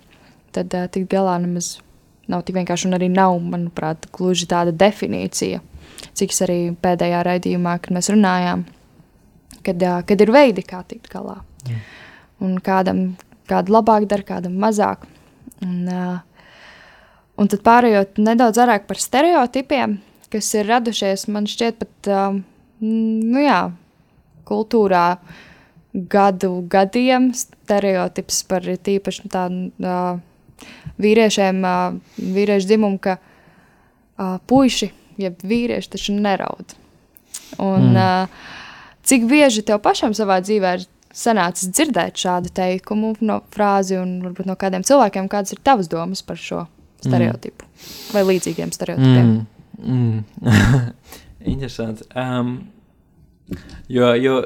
tad 0.56 0.74
uh, 0.74 0.90
tikt 0.92 1.10
galā 1.12 1.38
nemaz 1.44 1.78
nav 2.30 2.44
tik 2.46 2.60
vienkārši, 2.60 2.90
un 2.90 2.98
arī 2.98 3.10
nav, 3.12 3.38
manuprāt, 3.42 4.06
gluži 4.14 4.50
tāda 4.50 4.74
definīcija, 4.76 5.62
cik 6.18 6.36
es 6.36 6.44
arī 6.46 6.60
pēdējā 6.78 7.24
raidījumā, 7.26 7.80
kad 7.82 7.96
mēs 7.96 8.12
runājām, 8.14 8.68
kad, 9.66 9.88
kad 10.10 10.22
ir 10.22 10.34
veidi, 10.34 10.66
kā 10.66 10.84
tikt 10.88 11.10
galā. 11.12 11.40
Mm. 11.66 11.82
Un 12.46 12.60
kādam 12.64 13.02
kādu 13.50 13.74
labāk 13.74 14.06
dara, 14.10 14.26
kādam 14.26 14.60
mazāk. 14.62 15.08
Un, 15.66 15.90
un 17.40 17.50
tad 17.52 17.66
pārējot 17.66 18.22
nedaudz 18.22 18.62
vairāk 18.62 18.86
par 18.88 19.02
stereotipiem, 19.02 19.98
kas 20.32 20.54
ir 20.56 20.70
radušies, 20.70 21.26
man 21.34 21.50
šķiet, 21.50 21.82
pat 21.82 22.12
nu 22.86 23.44
jā, 23.44 23.62
kultūrā 24.50 25.06
gadu 25.94 26.52
gadiem 26.70 27.32
stereotips 27.36 28.44
par 28.50 28.66
tīpaši 28.66 29.32
tādu 29.32 29.90
vīriešiem, 31.00 31.64
vīriešu 32.20 32.70
dzimumu, 32.70 33.00
ka 33.02 33.18
puiši, 34.50 34.92
jeb 35.20 35.44
vīrieši 35.44 35.94
taču 35.96 36.16
neraud. 36.18 36.78
Un, 37.60 37.92
mm. 37.96 38.40
Cik 39.10 39.24
bieži 39.26 39.64
tev 39.66 39.80
pašam 39.82 40.14
savā 40.14 40.38
dzīvē 40.44 40.74
ir 40.78 40.84
sanācis 41.16 41.72
dzirdēt 41.74 42.20
šādu 42.22 42.52
teikumu, 42.54 43.16
no 43.26 43.40
frāzi 43.54 43.98
un 43.98 44.20
varbūt 44.22 44.46
no 44.46 44.54
kādiem 44.60 44.86
cilvēkiem, 44.86 45.30
kādas 45.32 45.56
ir 45.56 45.64
tavas 45.66 45.90
domas 45.90 46.22
par 46.26 46.38
šo 46.38 46.66
stereotipu 47.02 47.66
mm. 47.66 47.88
vai 48.14 48.26
līdzīgiem 48.28 48.74
stereotipiem? 48.76 49.32
Mm. 49.80 50.22
Mm. 50.44 50.92
interesanti. 51.52 52.08
Um, 52.18 52.56
jo, 53.92 54.14
jo 54.20 54.40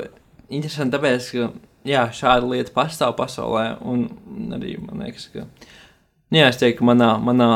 interesanti 0.50 0.98
tāpēc, 0.98 1.30
ka 1.36 1.52
jā, 1.88 2.08
šāda 2.16 2.50
lieta 2.50 2.74
pastāv 2.76 3.16
pasaulē, 3.20 3.68
un 3.84 4.08
arī 4.56 4.78
man 4.82 5.06
liekas, 5.06 5.30
ka, 5.34 5.48
nu 6.32 6.42
jā, 6.42 6.50
es 6.50 6.60
teiktu, 6.62 6.86
manā, 6.88 7.14
manā 7.24 7.52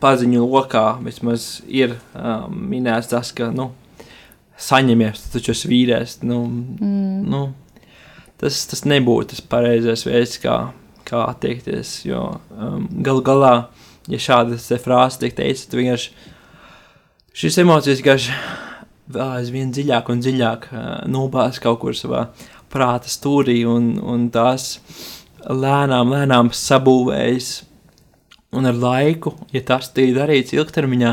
paziņu 0.00 0.46
lokā 0.46 0.86
vismaz 1.04 1.60
ir 1.68 1.98
um, 2.14 2.56
minēts 2.72 3.10
tas, 3.12 3.32
ka, 3.36 3.50
nu, 3.54 3.70
saņemies, 4.60 5.24
tu 5.24 5.38
taču 5.38 5.54
esi 5.54 5.70
vīrietis. 5.70 6.20
Nu, 6.26 6.42
mm. 6.46 7.24
nu, 7.30 7.42
tas, 8.40 8.62
tas 8.70 8.84
nebūtu 8.88 9.34
tas 9.34 9.44
pareizais 9.52 10.04
veids, 10.08 10.36
kā, 10.42 10.56
kā 11.08 11.24
attiekties. 11.28 12.00
Jo 12.08 12.26
um, 12.52 12.86
galu 13.04 13.24
galā, 13.26 13.54
ja 14.10 14.20
šāda 14.20 14.58
frāze 14.82 15.22
tiek 15.22 15.36
teikta, 15.36 15.70
tad 15.70 15.80
vienkārši 15.80 16.36
šīs 17.40 17.56
emocijas 17.62 18.02
vienkārši 18.02 18.34
aizvien 19.24 19.70
dziļāk 19.72 20.10
un 20.12 20.20
dziļāk 20.20 20.66
uh, 20.70 20.82
nobās 21.08 21.60
kaut 21.62 21.80
kur 21.80 21.96
savā 21.96 22.26
prāta 22.70 23.08
stūrī 23.10 23.62
un, 23.66 23.94
un 23.98 24.28
tās 24.34 24.74
lēnām, 25.48 26.12
lēnām 26.12 26.52
sabūvējas. 26.54 27.50
Un 28.58 28.66
ar 28.66 28.74
laiku, 28.74 29.30
ja 29.54 29.62
tas 29.62 29.92
tiek 29.94 30.10
darīts 30.16 30.52
ilgtermiņā, 30.56 31.10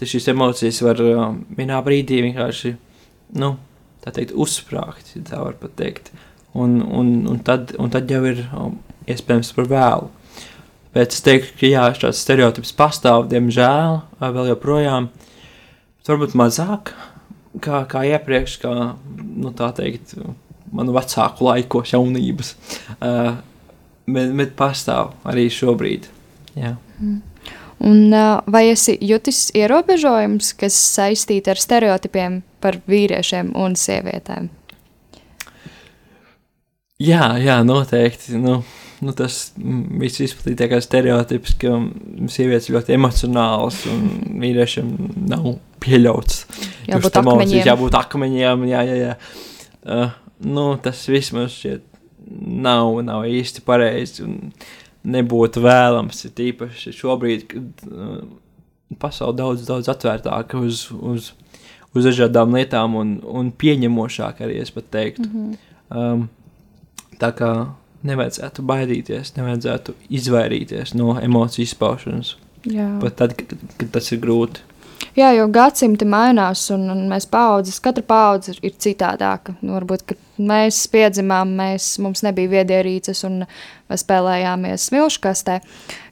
tad 0.00 0.08
šīs 0.08 0.30
emocijas 0.32 0.80
var 0.82 1.02
uh, 1.04 1.26
vienā 1.56 1.78
brīdī 1.86 2.22
vienkārši 2.24 2.74
nu, 3.38 3.52
teikt, 4.02 4.32
uzsprāgt, 4.32 5.14
ja 5.14 5.22
tā 5.28 5.42
var 5.44 5.58
pateikt. 5.60 6.10
Un, 6.56 6.80
un, 6.82 7.14
un, 7.30 7.38
tad, 7.46 7.76
un 7.78 7.92
tad 7.94 8.10
jau 8.10 8.24
ir 8.26 8.42
iespējams 9.06 9.52
par 9.54 9.70
vēlu. 9.70 10.10
Bet 10.96 11.14
es 11.14 11.22
teiktu, 11.22 11.54
ka 11.60 11.68
jā, 11.70 11.84
šāds 11.94 12.24
stereotips 12.24 12.72
pastāv, 12.74 13.28
diemžēl, 13.30 14.00
vēl 14.18 14.54
joprojām. 14.56 15.12
Varbūt 16.08 16.32
mazāk 16.38 16.90
kā, 17.62 17.84
kā 17.90 18.04
iepriekš, 18.08 18.56
kā 18.62 18.74
nu, 19.14 19.52
tā 19.56 19.70
teikt, 19.76 20.16
manu 20.74 20.94
vecāku 20.96 21.46
laikos, 21.46 21.92
jaunības. 21.94 22.54
Uh, 22.98 23.36
bet, 24.10 24.32
bet 24.38 24.54
pastāv 24.58 25.14
arī 25.28 25.48
šobrīd. 25.52 26.08
Jā. 26.58 26.76
Mm. 26.98 27.20
Un, 27.80 28.12
vai 28.52 28.66
esi 28.68 28.98
jutis 29.00 29.46
ierobežojums, 29.56 30.52
kas 30.60 30.76
saistīti 30.76 31.48
ar 31.48 31.60
stereotipiem 31.60 32.42
par 32.60 32.76
vīriešiem 32.90 33.54
un 33.56 33.76
sievietēm? 33.78 34.50
Jā, 37.00 37.30
jā 37.40 37.56
noteikti. 37.64 38.36
Nu, 38.36 38.58
nu 39.04 39.14
tas 39.16 39.38
viss 39.56 40.22
izplatītākais 40.26 40.86
stereotips, 40.88 41.54
ka 41.60 41.76
sievietes 42.32 42.70
ļoti 42.72 42.96
emocionāls 42.96 43.82
un 43.90 44.02
vīriešiem 44.42 44.90
nav 45.30 45.54
pieļauts. 45.84 46.42
Jābūt 46.90 47.20
akmeņiem. 47.22 47.64
Jābūt 47.68 47.96
akmeņiem, 48.00 48.66
jā, 48.70 48.82
jā, 48.88 48.98
jā. 49.00 49.14
Uh, 49.80 50.12
nu, 50.44 50.66
tas 50.82 51.00
viss 51.08 51.32
man 51.36 51.48
šķiet 51.52 51.86
nav, 52.40 53.00
nav 53.06 53.24
īsti 53.30 53.64
pareizi. 53.66 54.26
Un, 54.26 54.52
nebūtu 55.06 55.62
vēlams. 55.64 56.24
Ir 56.28 56.42
īpaši 56.50 56.92
šobrīd, 56.96 57.46
kad 57.50 57.84
uh, 57.88 58.20
pasaule 59.00 59.36
daudz, 59.38 59.64
daudz 59.68 59.88
atvērtāka 59.92 60.60
uz, 60.60 60.86
uz, 60.92 61.30
uz 61.94 62.08
dažādām 62.08 62.56
lietām 62.56 62.96
un, 63.00 63.16
un 63.24 63.52
pieņemošāka 63.52 64.46
arī 64.46 64.60
es 64.64 64.72
pat 64.74 64.90
teiktu. 64.92 65.28
Mm 65.28 65.46
-hmm. 65.46 65.96
um, 65.96 66.28
tā 67.20 67.32
kā 67.36 67.52
nevajadzētu 68.06 68.64
baidīties, 68.66 69.34
nevajadzētu 69.36 69.96
izvairīties 70.20 70.94
no 70.98 71.16
emociju 71.20 71.66
izpaušanas. 71.68 72.34
Jā. 72.68 72.88
Pat 73.00 73.16
tad, 73.16 73.36
kad, 73.38 73.56
kad 73.80 73.94
tas 73.96 74.10
ir 74.12 74.20
grūti. 74.22 74.66
Jā, 75.16 75.32
jo 75.34 75.46
gadsimti 75.50 76.06
mainās, 76.06 76.62
un, 76.74 76.84
un 76.92 77.00
mēs 77.10 77.26
paudzes, 77.30 77.80
katra 77.82 78.04
paudze 78.06 78.54
ir 78.62 78.76
citādāka. 78.78 79.56
Nu, 79.58 79.72
varbūt, 79.74 80.04
kad 80.12 80.20
mēs 80.38 80.84
piedzimām, 80.92 81.50
mēs, 81.58 81.96
mums 82.02 82.22
nebija 82.22 82.52
viedierīces, 82.52 83.24
un 83.26 83.40
mēs 83.90 84.04
spēlējāmies 84.04 84.86
smilšu 84.90 85.22
kastē. 85.24 85.58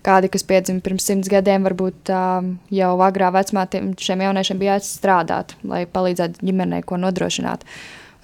Kādi, 0.06 0.30
kas 0.32 0.46
piedzima 0.48 0.82
pirms 0.82 1.06
simts 1.06 1.30
gadiem, 1.30 1.68
varbūt 1.68 2.10
uh, 2.10 2.48
jau 2.74 2.90
agrā 3.06 3.30
vecumā 3.36 3.68
tiem, 3.70 3.92
šiem 4.00 4.24
jauniešiem 4.26 4.58
bija 4.64 4.80
jāstrādāt, 4.80 5.54
lai 5.68 5.84
palīdzētu 5.86 6.42
ģimenei 6.48 6.82
ko 6.88 6.98
nodrošināt. 6.98 7.68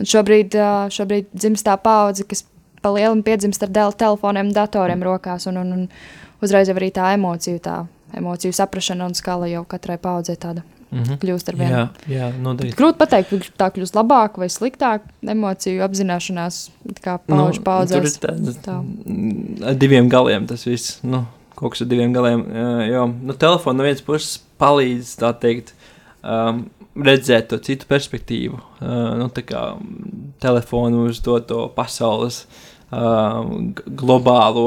Un 0.00 0.11
šobrīd, 0.11 0.59
uh, 0.59 0.88
šobrīd 0.90 1.30
dzimst 1.37 1.68
tā 1.68 1.78
paudze, 1.78 2.26
kas 2.26 2.42
pa 2.85 2.93
lielam 2.93 3.25
piedzimst 3.25 3.64
ar 3.64 3.73
telefoniem, 3.97 4.53
datoriem 4.55 5.03
rokās, 5.05 5.49
un, 5.50 5.59
un, 5.62 5.73
un 5.73 6.45
uzreiz 6.45 6.69
jau 6.69 6.76
arī 6.76 6.93
tā 6.95 7.14
emociju 7.17 7.62
tā 7.64 7.81
emociju 8.14 8.55
saprāšana 8.55 9.09
un 9.09 9.17
skala 9.19 9.49
jau 9.50 9.64
katrai 9.69 9.99
paudzei 9.99 10.37
tāda 10.37 10.62
Mm 10.95 11.03
-hmm. 11.03 11.17
kļūst 11.19 11.49
ar 11.50 11.57
vienu. 11.59 11.75
Jā, 11.75 11.88
jā 12.07 12.26
noteikti. 12.38 12.76
Grūti 12.79 12.99
pateikt, 12.99 13.33
vai 13.33 13.41
tā 13.59 13.67
kļūst 13.75 13.97
labāk 13.99 14.37
vai 14.38 14.47
sliktāk. 14.47 15.00
Emociju 15.26 15.83
apzināšanās 15.83 16.59
kā 17.03 17.19
pauģu 17.19 17.59
nu, 17.59 17.64
paudzēs. 17.64 18.19
Tur 18.21 18.31
ir 18.31 18.61
tā, 18.62 18.76
ar 19.67 19.75
diviem 19.75 20.09
galiem 20.09 20.47
tas 20.47 20.64
viss. 20.67 21.00
Nu, 21.03 21.25
kaut 21.57 21.73
kas 21.73 21.83
ar 21.83 21.88
diviem 21.88 22.12
galiem. 22.12 22.47
Jo 22.93 23.09
nu, 23.23 23.33
telefons 23.33 23.76
no 23.76 23.83
vienas 23.83 24.03
puses 24.03 24.38
palīdz 24.61 25.17
tā 25.19 25.33
teikt. 25.41 25.75
Um, 26.23 26.71
redzēt 26.95 27.49
to 27.50 27.59
citu 27.59 27.87
perspektīvu, 27.91 28.55
uh, 28.55 29.19
nu, 29.19 29.29
tā 29.29 29.43
kā 29.43 29.76
telefonu 30.41 31.09
uz 31.09 31.21
to, 31.21 31.41
to 31.41 31.69
pasaules 31.75 32.47
globālo 34.01 34.67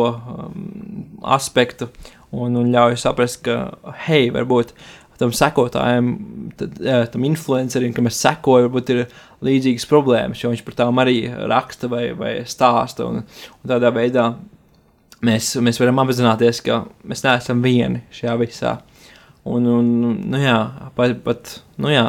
aspektu 1.38 1.90
un, 2.32 2.56
un 2.60 2.72
ļauj 2.74 2.98
saprast, 3.02 3.42
ka, 3.46 3.60
hei, 4.08 4.30
varbūt 4.34 4.74
tam 5.18 5.32
sekotājiem, 5.34 6.10
tad, 6.60 6.76
tam 7.14 7.26
influencerim, 7.26 7.94
kam 7.96 8.10
es 8.10 8.20
sekoju, 8.22 8.68
varbūt 8.68 8.92
ir 8.94 9.00
līdzīgas 9.46 9.88
problēmas, 9.90 10.44
jo 10.44 10.52
viņš 10.52 10.62
par 10.68 10.78
tām 10.78 11.02
arī 11.02 11.24
raksta 11.50 11.90
vai, 11.90 12.12
vai 12.18 12.34
stāsta. 12.50 13.08
Un, 13.08 13.24
un 13.24 13.72
tādā 13.72 13.90
veidā 13.96 14.28
mēs, 15.26 15.56
mēs 15.64 15.82
varam 15.82 16.04
apzināties, 16.04 16.62
ka 16.66 16.84
mēs 17.08 17.26
neesam 17.26 17.64
vieni 17.66 18.04
šajā 18.14 18.38
visā. 18.44 18.78
Un, 19.48 19.66
un 19.72 19.92
nu 20.28 20.42
jā, 20.42 20.58
pat, 20.98 21.18
pat 21.26 21.58
nu 21.82 21.92
jā, 21.94 22.06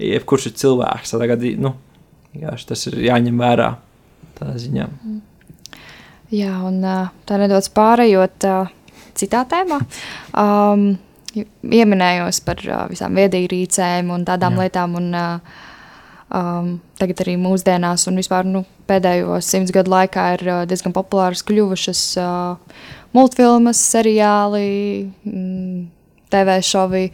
jebkurš 0.00 0.50
ir 0.50 0.56
cilvēks, 0.64 1.14
tad 1.14 1.28
gadī, 1.30 1.54
nu, 1.60 1.76
jā, 2.36 2.56
tas 2.68 2.88
ir 2.90 2.98
jāņem 3.06 3.38
vērā 3.40 3.70
tādā 4.40 4.58
ziņā. 4.60 4.88
Jā, 6.34 6.54
un 6.66 6.80
tā 6.82 7.38
nedaudz 7.38 7.68
pārējot 7.76 8.46
citā 9.14 9.44
tēmā. 9.48 9.78
Um, 10.34 10.94
pieminējos 11.34 12.40
par 12.46 12.60
uh, 12.68 12.82
visām 12.90 13.16
viedierīcēm 13.18 14.10
un 14.14 14.26
tādām 14.26 14.58
Jā. 14.58 14.64
lietām. 14.64 14.96
Un, 15.00 15.08
uh, 15.18 15.62
um, 16.34 16.74
tagad 17.00 17.24
arī 17.24 17.36
mūsdienās, 17.40 18.06
un 18.10 18.20
vispār 18.20 18.46
nu, 18.48 18.64
pēdējos 18.88 19.48
simts 19.48 19.74
gadu 19.74 19.94
laikā 19.94 20.26
ir 20.36 20.44
uh, 20.50 20.60
diezgan 20.70 20.94
populāras 20.96 21.44
kļuvušas 21.46 22.04
uh, 22.22 22.84
multfilmas, 23.16 23.80
seriāli, 23.94 24.66
mm, 25.26 25.86
TV 26.34 26.58
šovi. 26.66 27.06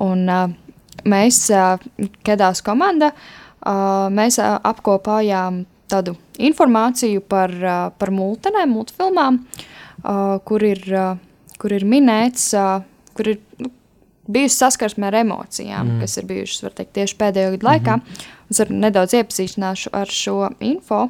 Un, 0.00 0.24
uh, 0.30 0.78
mēs, 1.10 1.44
uh, 1.54 2.10
Kedās 2.26 2.64
komanda, 2.66 3.12
uh, 3.12 4.08
mēs 4.14 4.40
uh, 4.42 4.56
apkopājām 4.70 5.64
tādu 5.90 6.16
informāciju 6.38 7.20
par, 7.20 7.50
uh, 7.50 7.82
par 7.98 8.10
multenēm, 8.14 8.72
multfilmām, 8.76 9.42
uh, 9.42 10.38
kur, 10.44 10.64
ir, 10.64 10.84
uh, 10.94 11.18
kur 11.58 11.74
ir 11.76 11.84
minēts 11.88 12.52
uh, 12.58 12.80
kur 13.20 13.28
ir 13.28 13.40
nu, 13.58 13.70
bijusi 14.30 14.56
saskarsme 14.56 15.08
ar 15.10 15.18
emocijām, 15.20 15.88
mm. 15.88 16.00
kas 16.00 16.16
ir 16.16 16.28
bijušas 16.28 16.72
teikt, 16.76 16.94
tieši 16.96 17.18
pēdējo 17.18 17.56
gadu 17.56 17.66
laikā. 17.66 17.96
Mm 17.96 18.02
-hmm. 18.06 18.38
Es 18.50 18.60
nedaudz 18.70 19.14
iepazīstināšu 19.14 19.90
ar 19.92 20.08
šo 20.08 20.50
info. 20.60 21.08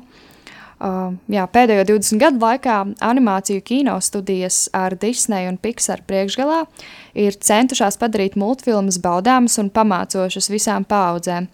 Uh, 0.80 1.14
jā, 1.28 1.44
pēdējo 1.52 1.84
20 1.84 2.18
gadu 2.18 2.38
laikā 2.40 2.76
animāciju 3.00 3.60
kino 3.60 4.00
studijas 4.00 4.68
ar 4.72 4.96
Disneja 4.96 5.48
un 5.48 5.58
Pixar 5.58 6.02
priekšgalā 6.06 6.64
ir 7.14 7.32
centušās 7.32 7.98
padarīt 7.98 8.36
multfilmas 8.36 8.98
baudāmas 8.98 9.58
un 9.58 9.70
pamācošas 9.70 10.50
visām 10.50 10.84
paudzēm. 10.84 11.48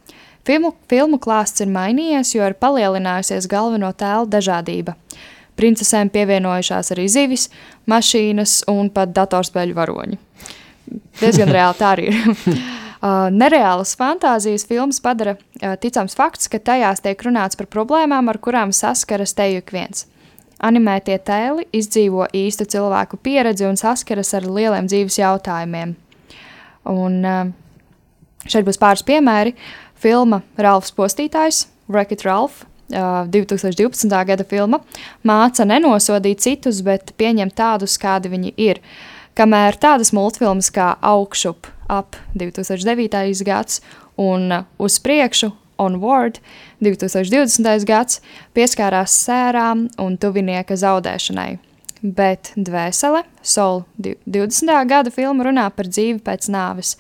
Filmu, 0.47 0.75
filmu 0.91 1.19
klāsts 1.23 1.65
ir 1.65 1.73
mainījies, 1.75 2.35
jo 2.37 2.47
ir 2.47 2.55
palielinājusies 2.61 3.49
galveno 3.51 3.91
tēlu 3.93 4.29
dažādība. 4.31 4.95
Princesēm 5.57 6.13
pievienojušās 6.13 6.93
arī 6.95 7.09
zivis, 7.11 7.49
mašīnas 7.91 8.61
un 8.71 8.93
pat 8.95 9.15
datorspēļu 9.17 9.77
varoņi 9.77 10.21
diezgan 11.21 11.53
reāli 11.53 11.81
tā 11.81 11.95
arī 11.97 12.11
ir. 12.13 12.19
Uh, 13.07 13.29
nereālas 13.29 13.91
fantāzijas 13.95 14.65
filmas 14.67 14.97
padara 15.05 15.35
uh, 15.37 15.75
ticams 15.79 16.17
fakts, 16.17 16.49
ka 16.49 16.57
tajās 16.59 17.03
tiek 17.05 17.21
runāts 17.23 17.55
par 17.61 17.69
problēmām, 17.71 18.31
ar 18.33 18.39
kurām 18.43 18.73
saskaras 18.75 19.35
te 19.37 19.45
ik 19.53 19.69
viens. 19.71 20.07
Animētie 20.65 21.19
tēli 21.21 21.67
izdzīvo 21.77 22.25
īstu 22.35 22.65
cilvēku 22.73 23.21
pieredzi 23.21 23.69
un 23.69 23.77
saskaras 23.79 24.33
ar 24.35 24.49
lieliem 24.49 24.89
dzīves 24.89 25.21
jautājumiem. 25.21 25.93
Un, 26.89 27.21
uh, 27.21 27.53
šeit 28.49 28.65
būs 28.67 28.81
pāris 28.81 29.05
piemēri. 29.07 29.53
Filma 30.01 30.43
Ralfs 30.61 30.93
Postītājs, 30.97 31.67
Wreck-It 31.89 32.25
uh, 32.27 33.27
2012. 33.33 34.09
gada 34.27 34.45
filma, 34.45 34.81
māca 35.25 35.67
nenosodīt 35.67 36.43
citus, 36.45 36.83
bet 36.87 37.15
pieņemt 37.19 37.57
tādus, 37.57 37.99
kādi 37.99 38.33
viņi 38.33 38.55
ir. 38.57 38.83
Kamēr 39.37 39.77
tādas 39.77 40.13
multfilmas 40.17 40.71
kā 40.73 40.95
Augšup, 41.05 41.69
ap 41.89 42.17
2009. 42.35 43.45
gads 43.45 43.81
un 44.17 44.65
Uz 44.79 44.99
priekšu, 44.99 45.53
Onward 45.79 46.41
2020. 46.81 47.85
gads 47.85 48.23
pieskārās 48.57 49.13
sērām 49.27 49.87
un 50.01 50.17
tuvinieka 50.17 50.77
zaudēšanai. 50.81 51.59
Bet 52.01 52.53
Dvēsele, 52.57 53.25
Soul 53.43 53.85
20. 53.99 54.73
gada 54.89 55.13
filma 55.13 55.49
runā 55.49 55.67
par 55.73 55.89
dzīvi 55.89 56.21
pēc 56.25 56.49
nāves. 56.53 56.97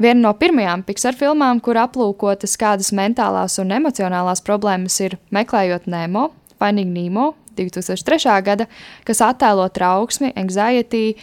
Viena 0.00 0.22
no 0.22 0.30
pirmajām 0.32 0.80
Pixar 0.88 1.16
filmām, 1.18 1.58
kur 1.60 1.76
aplūkotas 1.76 2.56
kādas 2.60 2.88
mentālās 2.96 3.58
un 3.60 3.74
emocionālās 3.76 4.40
problēmas, 4.46 4.96
ir 5.04 5.18
Meklējot 5.34 5.90
Nemo, 5.92 6.30
Finding 6.56 6.94
Nemo 6.94 7.34
2003. 7.58 8.38
gada, 8.46 8.66
kas 9.04 9.20
attēlo 9.24 9.66
trauksmi, 9.68 10.32
anxiety, 10.40 11.18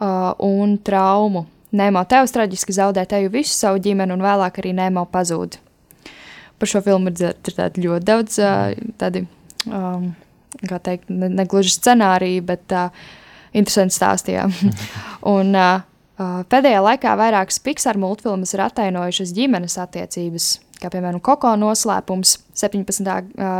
uh, 0.00 0.32
un 0.40 0.78
traumu. 0.80 1.44
Nemo 1.76 2.02
tevs 2.08 2.32
traģiski 2.32 2.72
zaudē 2.76 3.04
teju 3.08 3.32
visu 3.32 3.52
savu 3.52 3.80
ģimeni, 3.84 4.16
un 4.16 4.24
vēlāk 4.24 4.62
arī 4.62 4.72
Nemo 4.80 5.04
pazūd. 5.12 5.60
Par 6.56 6.72
šo 6.72 6.80
filmu 6.84 7.12
ir 7.12 7.20
dzirdēti 7.20 7.84
ļoti 7.84 8.08
daudz 8.08 8.40
uh, 8.40 8.72
tādi, 9.00 9.26
um, 9.68 10.12
kā 10.64 10.80
teikt, 10.80 11.12
ne, 11.12 11.28
ne 11.28 11.48
gluži 11.48 11.76
scenāriji, 11.76 12.40
bet 12.48 12.76
uh, 12.76 12.88
interesanti 13.52 14.00
stāstījām. 14.00 14.56
un 15.36 15.52
uh, 15.52 15.80
pēdējā 16.52 16.82
laikā 16.84 17.14
vairākas 17.18 17.60
Pixar 17.62 17.98
multfilmas 18.00 18.54
ir 18.54 18.62
attainojušas 18.64 19.32
ģimenes 19.36 19.78
attiecības, 19.82 20.48
kā 20.82 20.90
piemēram 20.92 21.22
Koko 21.24 21.54
noslēpums, 21.60 22.36
17. 22.58 23.08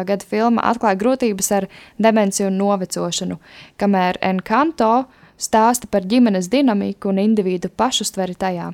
gada 0.09 0.29
filma 0.29 0.65
atklāja 0.73 1.01
grūtības 1.01 1.51
ar 1.59 1.69
demenciju 2.03 2.51
un 2.51 2.59
novecošanu, 2.61 3.39
kamēr 3.81 4.21
Encanto 4.33 4.93
stāsta 5.41 5.89
par 5.91 6.07
ģimenes 6.09 6.51
dinamiku 6.53 7.11
un 7.13 7.23
individu 7.23 7.71
pašustveri 7.71 8.39
tajā. 8.39 8.73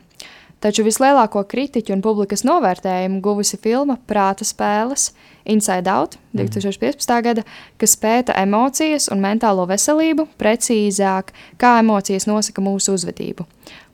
Taču 0.59 0.83
vislielāko 0.83 1.44
kritiķu 1.46 1.94
un 1.94 2.01
publikas 2.03 2.42
novērtējumu 2.42 3.20
guvusi 3.22 3.61
filma 3.62 3.94
Prāta 4.11 4.42
spēles 4.46 5.12
Inside 5.48 5.88
Out 5.90 6.18
2015. 6.37 7.08
Mm. 7.08 7.22
gada, 7.24 7.44
kas 7.80 7.96
pēta 7.96 8.37
emocijas 8.37 9.08
un 9.12 9.22
mentālo 9.24 9.64
veselību, 9.68 10.28
precīzāk, 10.38 11.32
kā 11.56 11.78
emocijas 11.80 12.28
nosaka 12.28 12.62
mūsu 12.64 12.94
uzvedību. 12.98 13.46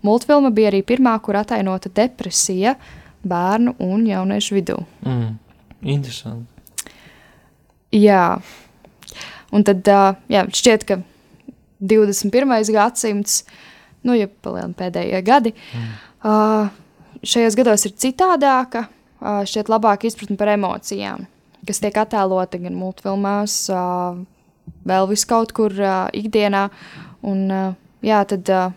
Multfilma 0.05 0.51
bija 0.51 0.73
arī 0.73 0.83
pirmā, 0.83 1.15
kur 1.23 1.39
atainota 1.39 1.89
depresija 1.95 2.75
bērnu 3.25 3.77
un 3.79 4.05
jauniešu 4.07 4.59
vidū. 4.59 4.81
Mm. 5.07 5.39
Interesanti. 5.95 6.51
Jā, 7.95 8.41
un 9.55 9.65
tad 9.67 9.87
jā, 9.87 10.47
šķiet, 10.51 10.87
ka 10.89 10.99
21. 11.85 12.73
gadsimts, 12.75 13.45
nu, 14.03 14.17
ja 14.19 14.27
pēdējie 14.27 15.21
gadi, 15.25 15.55
mm. 15.55 16.73
šajos 17.23 17.59
gados 17.61 17.87
ir 17.87 17.95
citādāka, 18.01 18.89
šķiet 19.23 19.71
labāka 19.73 20.09
izpratne 20.09 20.37
par 20.41 20.51
emocijām, 20.57 21.29
kas 21.67 21.83
tiek 21.83 21.99
attēlota 22.01 22.61
gan 22.63 22.79
multfilmās, 22.79 23.57
uh, 23.73 24.21
vēl 24.89 25.11
vis 25.11 25.27
kaut 25.29 25.53
kur 25.57 25.75
uh, 25.81 26.07
ikdienā, 26.17 26.69
un 27.27 27.45
uh, 27.51 27.77
jā, 28.05 28.23
tad 28.31 28.51
uh, 28.53 28.73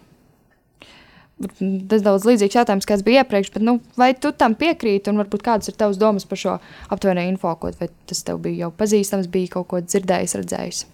tas 1.91 2.01
daudz 2.01 2.25
līdzīgs 2.25 2.57
jautājums, 2.57 2.87
kāds 2.89 3.05
bija 3.05 3.23
iepriekš, 3.23 3.53
bet 3.53 3.65
nu, 3.65 3.77
vai 3.99 4.11
tu 4.17 4.31
tam 4.33 4.57
piekrīti, 4.57 5.11
un 5.11 5.21
varbūt 5.21 5.45
kādas 5.45 5.69
ir 5.69 5.77
tavas 5.77 5.99
domas 6.01 6.25
par 6.25 6.41
šo 6.41 6.57
aptuveno 6.89 7.25
info, 7.29 7.53
ko, 7.61 7.71
vai 7.77 7.91
tas 8.09 8.23
tev 8.25 8.41
bija 8.45 8.65
jau 8.65 8.75
pazīstams, 8.79 9.29
bija 9.31 9.57
kaut 9.59 9.69
ko 9.73 9.81
dzirdējis, 9.85 10.37
redzējis? 10.41 10.85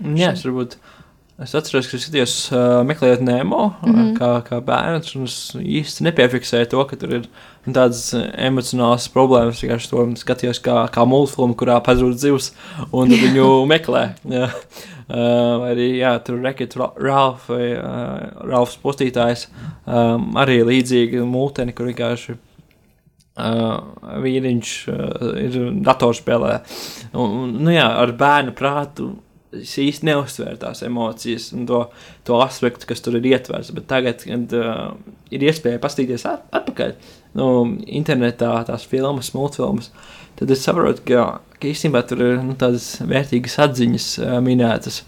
Jā, 0.00 0.34
es 0.34 0.44
varbūt. 0.44 0.76
Uh, 0.76 0.99
Es 1.40 1.54
atceros, 1.56 1.86
ka 1.88 1.96
es 1.96 2.02
skatījos, 2.04 2.32
uh, 2.52 2.80
meklējot 2.84 3.22
Nemo, 3.24 3.70
mm 3.80 3.92
-hmm. 3.94 4.08
kā, 4.18 4.30
kā 4.44 4.58
bērns, 4.60 5.14
un 5.16 5.24
es 5.24 5.36
īsti 5.56 6.04
nepiefiksēju 6.04 6.68
to, 6.68 6.84
ka 6.84 6.98
tur 7.00 7.14
ir 7.16 7.28
tādas 7.64 8.12
emocionālas 8.36 9.08
problēmas. 9.14 9.62
Es 9.64 9.88
to 9.88 10.04
skatījos 10.20 10.60
kā, 10.60 10.84
kā 10.92 11.06
multfilmu, 11.08 11.56
kurā 11.56 11.78
pazūd 11.80 12.18
zivs, 12.20 12.52
un 12.92 13.08
viņu 13.08 13.48
meklē. 13.72 14.04
Jā. 14.28 14.50
Uh, 15.10 15.64
arī 15.70 15.88
jā, 15.98 16.12
tur 16.22 16.42
Rekits 16.44 16.76
Ralf 16.76 17.48
vai 17.48 17.72
uh, 17.72 18.44
Ralfs 18.46 18.76
postītājs 18.78 19.48
um, 19.86 20.36
arī 20.36 20.60
līdzīgi 20.62 21.24
multeni, 21.24 21.72
kur 21.72 21.86
vienkārši 21.86 22.36
Uh, 23.40 23.78
vīriņš 24.20 24.70
uh, 24.90 25.28
ir 25.38 25.54
datorspēlē. 25.86 26.56
Un, 27.14 27.30
un, 27.30 27.52
nu 27.64 27.72
jā, 27.72 27.86
ar 28.02 28.10
bērnu 28.18 28.52
prātu 28.58 29.06
es 29.56 29.72
īsti 29.82 30.06
neuztvēru 30.06 30.58
tās 30.60 30.82
emocijas 30.86 31.50
un 31.56 31.66
to, 31.68 31.82
to 32.26 32.38
aspektu, 32.42 32.86
kas 32.90 33.02
tur 33.02 33.18
ir 33.18 33.26
ietverts. 33.32 33.72
Bet 33.74 33.88
tagad, 33.90 34.22
kad 34.22 34.54
uh, 34.56 34.94
ir 35.34 35.46
iespēja 35.46 35.82
paskatīties 35.82 36.26
at 36.30 36.46
atpakaļ 36.60 36.94
nu, 37.38 37.50
internetā, 37.86 38.52
tās 38.68 38.86
filmas, 38.90 39.32
multfilmas, 39.34 39.90
tad 40.38 40.54
es 40.54 40.64
saprotu, 40.66 41.04
ka, 41.10 41.26
ka 41.58 41.70
īstenībā 41.70 42.04
tur 42.06 42.24
ir 42.26 42.40
nu, 42.44 42.56
tādas 42.58 42.92
vērtīgas 43.02 43.58
atziņas 43.66 44.08
uh, 44.22 44.38
minētas. 44.44 45.02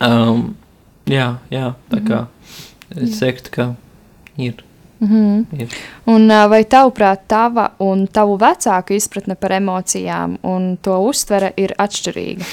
Um, 0.00 0.54
jā, 1.10 1.34
jā, 1.52 1.74
tā 1.92 2.02
kā 2.06 2.24
es 2.96 3.18
teiktu, 3.20 3.54
ka 3.56 3.70
ir. 4.40 4.64
Mm 5.00 5.08
-hmm. 5.08 5.60
ir. 5.60 5.68
Un, 6.06 6.28
ā, 6.30 6.48
vai 6.48 6.64
tavuprāt, 6.64 7.20
tava 7.28 7.70
un 7.78 8.06
tavu 8.06 8.36
vecāku 8.38 8.92
izpratne 8.92 9.34
par 9.34 9.52
emocijām 9.52 10.38
un 10.42 10.76
to 10.82 10.98
uztvere 11.00 11.52
ir 11.56 11.74
atšķirīga? 11.78 12.44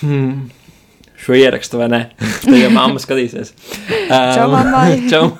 Hmm. 0.00 0.48
Šo 1.16 1.36
ierakstu 1.36 1.80
vai 1.80 1.88
ne? 1.92 2.02
Tad 2.44 2.58
jau 2.58 2.70
mamma 2.74 3.00
skatīsies. 3.02 3.54
Čau, 4.08 4.50
mammai. 4.52 5.00
Čau. 5.12 5.30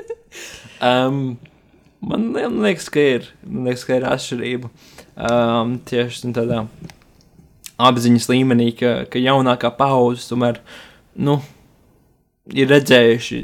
um, 0.90 1.22
man, 2.04 2.28
man 2.34 2.60
liekas, 2.66 2.90
ka 2.92 3.06
ir. 3.16 3.30
Liekas, 3.48 3.86
ka 3.88 3.98
ir 3.98 4.08
atšķirība. 4.10 4.70
Um, 5.14 5.78
tieši 5.88 6.34
tādā 6.36 6.64
apziņas 7.80 8.28
līmenī, 8.30 8.70
ka, 8.78 8.94
ka 9.10 9.20
jaunākā 9.22 9.70
paudze 9.78 10.28
tomēr 10.28 10.60
nu, 11.26 11.38
ir 12.52 12.70
redzējuši, 12.70 13.40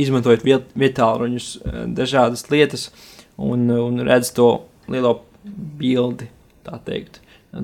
izmantojot 0.00 0.44
viet, 0.46 0.68
vietāluņus, 0.78 1.48
eh, 1.60 1.80
dažādas 1.96 2.46
lietas 2.50 2.88
un, 3.36 3.68
un 3.70 4.02
redz 4.06 4.32
to 4.36 4.50
lielo 4.90 5.20
bildi, 5.44 6.30
tā 6.66 6.80
teikt. 6.86 7.20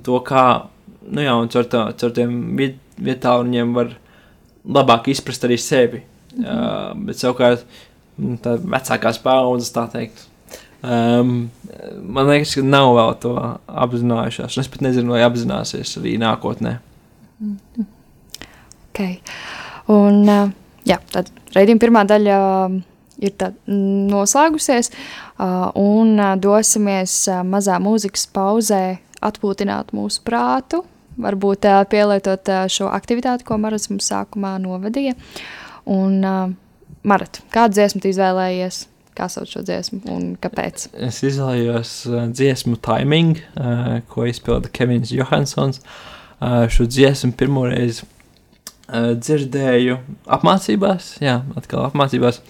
To, 0.07 0.19
kā, 0.27 0.67
nu 1.11 1.25
jā, 1.25 1.35
un 1.35 1.51
caur, 1.53 1.69
tā, 1.71 1.83
caur 2.01 2.15
tiem 2.17 2.39
viet, 2.59 2.79
vietāluņiem 3.03 3.75
var 3.77 3.93
labāk 4.67 5.11
izprast 5.13 5.45
arī 5.45 5.59
sevi. 5.59 6.03
Mm 6.37 6.45
-hmm. 6.45 6.97
uh, 6.97 7.07
bet 7.07 7.17
savukārt, 7.17 7.67
nu, 8.17 8.37
tā 8.43 8.57
vecākās 8.59 9.23
paudzes, 9.23 9.73
tā 9.73 9.87
teikt. 9.93 10.27
Um, 10.83 11.51
man 12.03 12.29
liekas, 12.29 12.55
ka 12.55 12.63
nav 12.63 12.93
vēl 12.95 13.15
to 13.21 13.33
apzinājušās. 13.67 14.59
Es 14.61 14.69
pat 14.69 14.85
nezinu, 14.85 15.13
vai 15.17 15.23
apzināsies 15.27 15.97
arī 15.99 16.19
nākotnē. 16.21 16.77
Okay. 18.91 19.19
Un, 19.93 20.23
ā, 20.29 20.51
jā, 20.89 20.99
tad 21.13 21.31
raidījuma 21.57 21.83
pirmā 21.83 22.05
daļa 22.09 22.37
ā, 22.37 22.69
ir 23.25 23.35
tā, 23.41 23.51
mm, 23.67 24.07
noslēgusies, 24.13 24.93
ā, 25.37 25.49
un 25.81 26.15
ā, 26.23 26.35
dosimies 26.41 27.17
ā, 27.33 27.41
mazā 27.47 27.81
mūzikas 27.83 28.29
pauzē 28.33 28.85
atpūtināt 29.27 29.93
mūsu 29.97 30.23
prātu, 30.27 30.85
varbūt 31.21 31.69
pielietot 31.93 32.51
šo 32.73 32.91
aktivitāti, 32.93 33.47
ko 33.49 33.59
Maras 33.61 33.89
mums 33.93 34.11
sākumā 34.13 34.57
novadīja. 34.63 35.17
Un, 35.87 36.21
Marat, 37.07 37.41
kādu 37.55 37.79
dziesmu 37.79 38.03
izvēlējies? 38.11 38.85
Kā 39.17 39.31
sauc 39.33 39.49
šo 39.49 39.63
dziesmu 39.65 40.03
un 40.13 40.25
kāpēc? 40.37 40.91
Es 41.07 41.23
izvēlējos 41.25 41.93
dziesmu 42.37 42.77
Timing, 42.85 43.39
ko 44.13 44.27
izpilda 44.29 44.69
Kevins 44.69 45.09
Johansons. 45.15 45.81
Šo 46.43 46.85
dziesmu 46.85 47.33
pirmoreiz 47.39 48.03
dzirdēju 48.93 49.97
apmācībās, 50.37 51.15
jā, 51.25 51.39
atkal 51.57 51.87
apmācībās, 51.87 52.43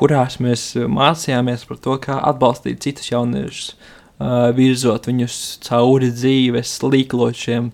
kurās 0.00 0.38
mēs 0.40 0.64
mācījāmies 0.88 1.66
par 1.68 1.78
to, 1.84 1.98
kā 2.08 2.16
atbalstīt 2.30 2.80
citus 2.86 3.12
jauniešus, 3.12 3.74
uh, 4.20 4.50
virzot 4.56 5.08
viņus 5.10 5.40
cauri 5.66 6.10
dzīves 6.14 6.76
līkločiem. 6.84 7.72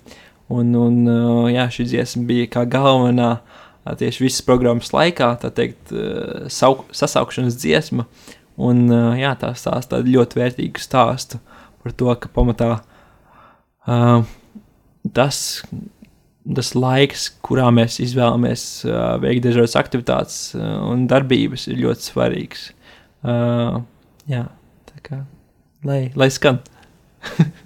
Un, 0.53 0.73
un 0.79 0.99
uh, 1.11 1.47
jā, 1.51 1.67
šī 1.75 1.89
dziesma 1.91 2.23
bija 2.29 2.51
kā 2.55 2.65
galvenā 2.71 3.37
tieši 3.99 4.25
visas 4.25 4.43
programmas 4.47 4.93
laikā, 4.95 5.33
tā 5.43 5.51
teikt, 5.55 5.93
uh, 5.95 6.47
sauk, 6.53 6.87
sasaukšanas 6.95 7.59
dziesma. 7.59 8.07
Un 8.57 8.87
uh, 8.89 9.13
jā, 9.19 9.35
tā 9.39 9.53
stāsta 9.59 9.99
tādu 9.99 10.15
ļoti 10.17 10.41
vērtīgu 10.41 10.83
stāstu 10.83 11.43
par 11.83 11.95
to, 11.95 12.09
ka 12.23 12.31
pamatā 12.35 12.71
uh, 12.79 14.25
tas, 15.15 15.41
tas 16.57 16.73
laiks, 16.79 17.29
kurā 17.47 17.69
mēs 17.75 18.01
izvēlamies 18.03 18.67
uh, 18.89 19.15
veikt 19.23 19.47
dažādas 19.47 19.77
aktivitātes 19.79 20.41
uh, 20.59 20.77
un 20.89 21.07
darbības, 21.11 21.69
ir 21.71 21.83
ļoti 21.85 22.11
svarīgs. 22.11 22.69
Uh, 23.27 23.83
jā, 24.31 24.47
tā 24.89 25.03
kā 25.03 25.25
lai, 25.87 26.11
lai 26.15 26.31
skan. 26.31 26.61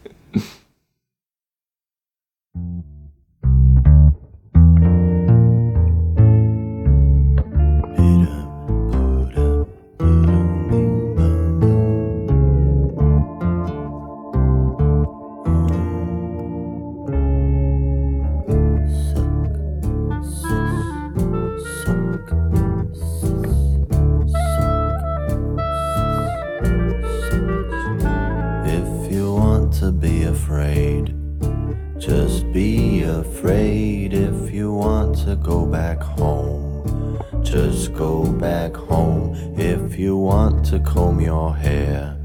just 37.51 37.93
go 37.95 38.25
back 38.25 38.77
home. 38.77 39.35
If 39.59 39.99
you 39.99 40.17
want 40.17 40.65
to 40.67 40.79
comb 40.79 41.21
your 41.21 41.53
hair, 41.53 42.17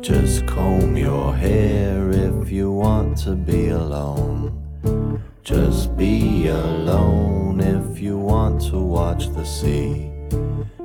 just 0.00 0.48
comb 0.48 0.96
your 0.96 1.32
hair. 1.32 2.10
If 2.10 2.50
you 2.50 2.72
want 2.72 3.18
to 3.18 3.36
be 3.36 3.68
alone, 3.68 5.22
just 5.44 5.96
be 5.96 6.48
alone. 6.48 7.60
If 7.60 8.00
you 8.00 8.18
want 8.18 8.60
to 8.70 8.78
watch 8.78 9.28
the 9.28 9.44
sea, 9.44 10.10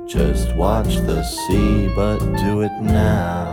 just 0.06 0.54
watch 0.54 0.94
the 1.08 1.24
sea, 1.24 1.90
but 1.96 2.18
do 2.36 2.60
it 2.60 2.80
now. 2.80 3.52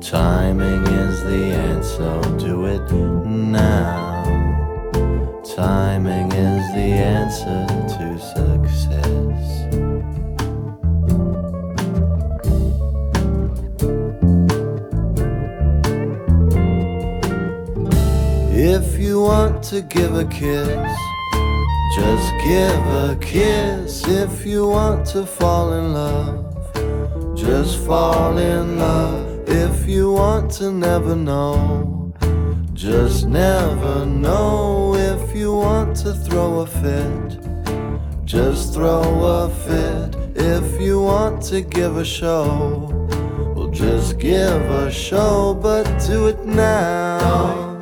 Timing 0.00 0.86
is 0.86 1.20
the 1.24 1.52
answer, 1.68 2.20
do 2.38 2.66
it 2.66 2.92
now. 2.92 4.19
Timing 5.60 6.32
is 6.32 6.72
the 6.72 6.90
answer 7.18 7.66
to 7.92 8.18
success. 8.18 9.44
If 18.50 18.98
you 18.98 19.20
want 19.20 19.62
to 19.64 19.82
give 19.82 20.14
a 20.16 20.24
kiss, 20.24 20.96
just 21.94 22.32
give 22.42 22.86
a 23.04 23.18
kiss. 23.20 24.08
If 24.08 24.46
you 24.46 24.66
want 24.66 25.04
to 25.08 25.26
fall 25.26 25.74
in 25.74 25.92
love, 25.92 27.36
just 27.36 27.76
fall 27.84 28.38
in 28.38 28.78
love. 28.78 29.46
If 29.46 29.86
you 29.86 30.10
want 30.10 30.52
to 30.52 30.72
never 30.72 31.14
know, 31.14 31.99
just 32.80 33.26
never 33.26 34.06
know. 34.06 34.94
If 34.94 35.36
you 35.36 35.54
want 35.54 35.94
to 35.98 36.14
throw 36.14 36.60
a 36.60 36.66
fit, 36.66 37.38
just 38.24 38.72
throw 38.72 39.02
a 39.22 39.50
fit. 39.50 40.16
If 40.34 40.80
you 40.80 41.02
want 41.02 41.42
to 41.50 41.60
give 41.60 41.98
a 41.98 42.04
show, 42.06 42.88
well, 43.54 43.68
just 43.68 44.18
give 44.18 44.62
a 44.70 44.90
show, 44.90 45.52
but 45.52 45.84
do 46.06 46.28
it 46.28 46.46
now. 46.46 47.78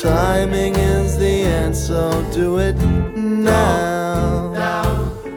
Timing 0.00 0.74
is 0.76 1.18
the 1.18 1.42
answer, 1.42 2.10
do 2.32 2.60
it 2.60 2.76
now. 3.14 4.54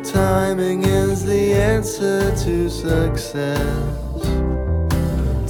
Timing 0.02 0.86
is 0.86 1.26
the 1.26 1.52
answer 1.56 2.34
to 2.46 2.70
success. 2.70 4.03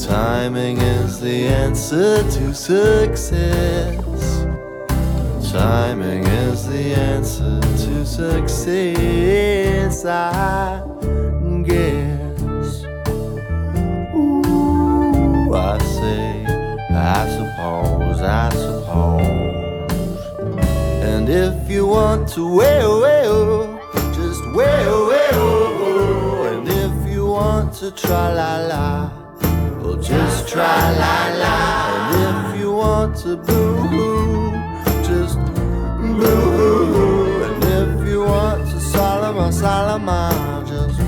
Timing 0.05 0.79
is 0.79 1.21
the 1.21 1.47
answer 1.47 2.21
to 2.29 2.53
success. 2.53 4.45
Timing 5.49 6.25
is 6.25 6.67
the 6.67 6.93
answer 6.93 7.61
to 7.61 8.05
success, 8.05 10.03
I 10.05 10.83
guess. 11.63 12.83
Ooh, 14.13 15.53
I 15.55 15.77
say, 15.79 16.45
I 16.91 17.29
suppose, 17.37 18.21
I 18.21 18.49
suppose. 18.49 20.19
And 21.01 21.29
if 21.29 21.69
you 21.69 21.87
want 21.87 22.27
to 22.33 22.55
wail, 22.57 23.01
wail, 23.01 23.79
just 24.13 24.43
wail, 24.53 25.07
wail. 25.07 26.43
And 26.47 26.67
if 26.67 27.07
you 27.09 27.25
want 27.25 27.73
to 27.75 27.89
try 27.91 28.33
la 28.33 28.57
la, 28.67 29.22
just 30.01 30.47
try 30.47 30.91
la 31.01 31.15
la. 31.41 31.55
And 32.13 32.55
if 32.55 32.59
you 32.61 32.71
want 32.71 33.15
to 33.23 33.37
boo-hoo, 33.37 34.51
just 35.03 35.37
boo-hoo. 36.19 37.43
And 37.43 37.63
if 37.63 38.07
you 38.07 38.23
want 38.23 38.69
to 38.71 38.79
Salama, 38.79 39.51
Salama, 39.51 40.63
just 40.67 40.99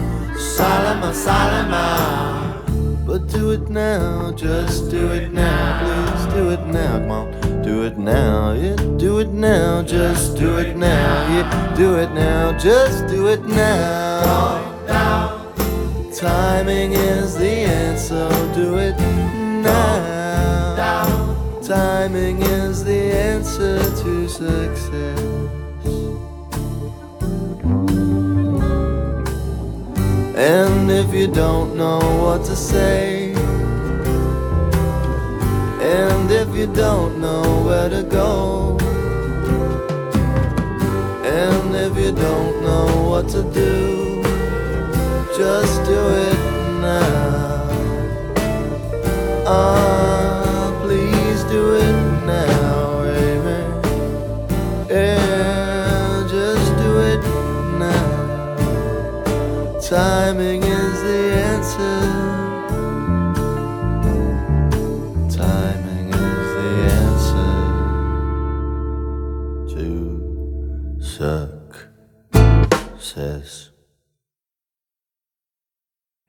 Salama, 0.55 1.13
Salama. 1.13 2.63
But 3.05 3.27
do 3.27 3.51
it 3.51 3.69
now, 3.69 4.31
just 4.31 4.89
do 4.89 5.11
it 5.11 5.31
now, 5.31 5.79
please 5.81 6.33
do 6.33 6.49
it 6.49 6.65
now, 6.67 6.99
come 6.99 7.11
on. 7.11 7.61
Do 7.61 7.83
it 7.83 7.97
now, 7.97 8.53
yeah, 8.53 8.75
do 8.97 9.19
it 9.19 9.29
now, 9.29 9.81
just 9.83 10.37
do 10.37 10.57
it 10.57 10.75
now, 10.75 11.27
yeah, 11.33 11.73
do 11.75 11.95
it 11.95 12.11
now, 12.11 12.57
just 12.57 13.07
do 13.07 13.27
it 13.27 13.43
now. 13.45 14.55
Timing 16.15 16.93
is 16.93 17.35
the 17.35 17.49
answer, 17.49 18.29
do 18.55 18.77
it 18.77 18.97
now. 19.61 21.35
Timing 21.61 22.41
is 22.41 22.85
the 22.85 23.11
answer 23.11 23.79
to 23.79 24.29
success. 24.29 25.19
And 30.37 30.89
if 30.89 31.13
you 31.13 31.27
don't 31.27 31.75
know 31.75 31.99
what 32.23 32.45
to 32.45 32.55
say, 32.55 33.33
and 35.81 36.31
if 36.31 36.55
you 36.55 36.67
don't 36.67 37.19
know 37.19 37.61
where 37.65 37.89
to 37.89 38.03
go, 38.03 38.77
and 41.25 41.75
if 41.75 41.97
you 41.97 42.13
don't 42.13 42.61
know 42.63 43.09
what 43.09 43.27
to 43.31 43.43
do, 43.51 44.14
just 45.37 45.83
do 45.83 45.91
it 45.91 46.33
now. 46.79 47.67
Ah, 49.45 50.14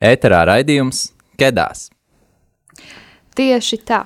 Ēterā 0.07 0.45
raidījums 0.47 1.11
Kedās. 1.41 1.89
Tieši 3.37 3.81
tā. 3.85 4.05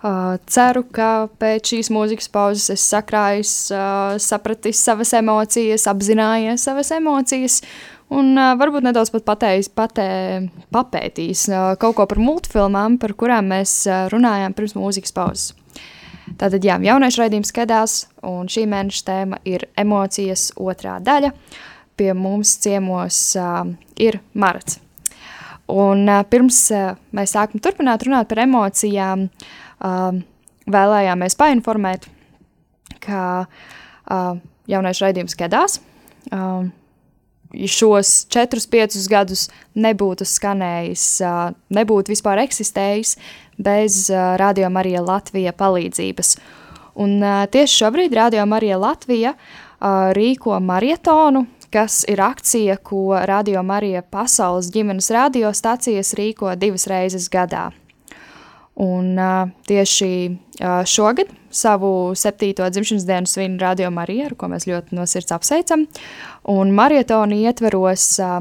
Uh, 0.00 0.38
ceru, 0.48 0.80
ka 0.96 1.28
pēc 1.40 1.74
šīs 1.74 1.90
mūzikas 1.92 2.30
pauzes 2.32 2.72
es 2.72 2.84
sakrājis, 2.88 3.52
uh, 3.74 4.16
sapratis 4.16 4.80
savas 4.80 5.12
emocijas, 5.18 5.84
apzinājies 5.92 6.64
savas 6.64 6.88
emocijas 6.96 7.58
un 8.08 8.32
uh, 8.32 8.54
varbūt 8.56 8.86
nedaudz 8.88 9.12
pat 9.12 9.26
patējis, 9.28 9.68
patē, 9.76 10.08
papētījis 10.72 11.44
uh, 11.52 11.68
kaut 11.80 11.98
ko 12.00 12.08
par 12.08 12.20
multfilmām, 12.22 12.96
par 13.02 13.12
kurām 13.12 13.52
mēs 13.52 13.76
uh, 13.90 14.06
runājām 14.12 14.56
pirms 14.56 14.76
mūzikas 14.78 15.16
pauzes. 15.16 15.50
Tātad, 16.40 16.64
jā, 16.64 16.78
jauniešu 16.80 17.20
raidījums 17.20 17.52
skatās, 17.52 18.02
un 18.24 18.48
šī 18.48 18.64
mēneša 18.72 19.06
tēma 19.08 19.44
ir 19.44 19.68
emocijas 19.80 20.50
otrā 20.56 20.96
daļa. 21.04 21.34
Pie 22.00 22.14
mums 22.16 22.56
ciemos 22.62 23.24
uh, 23.36 23.66
ir 24.00 24.22
Marats. 24.32 24.80
Un 25.70 26.08
pirms 26.30 26.58
mēs 27.14 27.34
sākam 27.36 27.62
turpināt 27.62 28.02
runāt 28.06 28.28
par 28.30 28.42
emocijām, 28.42 29.28
vēlējāmies 30.70 31.38
painformēt, 31.38 32.08
ka 33.04 33.46
jauniešu 34.70 35.06
raidījums 35.06 35.38
gadās. 35.38 35.78
Šos 37.50 38.10
4-5 38.30 39.08
gadus 39.10 39.48
nebūtu 39.74 40.26
skanējis, 40.28 41.06
nebūtu 41.74 42.12
vispār 42.12 42.44
eksistējis 42.44 43.16
bez 43.58 44.04
Radio 44.38 44.70
Marija 44.70 45.02
Latvija 45.02 45.52
palīdzības. 45.58 46.36
Un 47.02 47.18
tieši 47.50 47.80
šobrīd 47.82 48.14
Radio 48.14 48.44
Marija 48.46 48.78
Latvija 48.78 49.34
rīko 50.14 50.60
marietonu, 50.62 51.46
kas 51.72 52.04
ir 52.08 52.20
akcija, 52.20 52.76
ko 52.76 53.18
Radio 53.26 53.62
Marija 53.62 54.02
pasaules 54.02 54.70
ģimenes 54.74 55.10
radiostacijas 55.14 56.14
rīko 56.18 56.54
divas 56.58 56.86
reizes 56.90 57.28
gadā. 57.30 57.70
Un 58.80 59.18
uh, 59.18 59.50
tieši 59.68 60.12
uh, 60.30 60.80
šogad 60.88 61.28
savu 61.50 62.14
septīto 62.16 62.64
dzimšanas 62.70 63.04
dienu 63.06 63.28
svin 63.28 63.58
Radio 63.60 63.90
Marija, 63.90 64.30
ar 64.30 64.36
ko 64.38 64.48
mēs 64.48 64.66
ļoti 64.70 64.96
no 64.96 65.04
sirds 65.10 65.34
apsveicam. 65.36 65.84
Un 66.48 66.72
marietoni 66.72 67.42
ietveros 67.44 68.06
uh, 68.22 68.38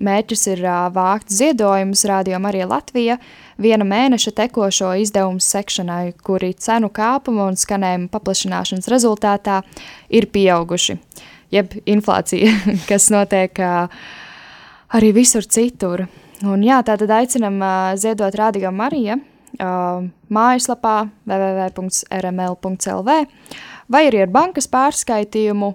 mērķis 0.00 0.46
ir 0.54 0.62
uh, 0.64 0.86
vākt 0.94 1.34
ziedojumus 1.34 2.06
Radio 2.08 2.40
Marija 2.40 2.70
Latvija 2.70 3.18
viena 3.60 3.84
mēneša 3.84 4.32
tekošo 4.38 4.94
izdevumu 5.02 5.42
sekšanai, 5.42 6.14
kuri 6.24 6.54
cenu 6.54 6.88
kāpuma 6.88 7.50
un 7.50 7.58
skanējuma 7.60 8.08
paplašināšanas 8.14 8.88
rezultātā 8.90 9.60
ir 10.08 10.30
pieauguši. 10.32 10.96
Jeb 11.52 11.74
inflācija, 11.86 12.48
kas 12.90 13.10
notiek 13.12 13.58
arī 14.92 15.12
visur 15.16 15.44
citur. 15.44 16.06
Un 16.42 16.62
jā, 16.66 16.80
tātad 16.82 17.10
aicinam 17.14 17.60
uh, 17.62 17.92
ziedot 17.94 18.34
Radio 18.34 18.72
Marija 18.74 19.14
uh, 19.18 20.02
mājaslapā 20.32 20.96
www.rml.lv 21.28 23.10
vai 23.92 24.06
arī 24.08 24.22
ar 24.24 24.30
bankas 24.32 24.68
pārskaitījumu, 24.72 25.72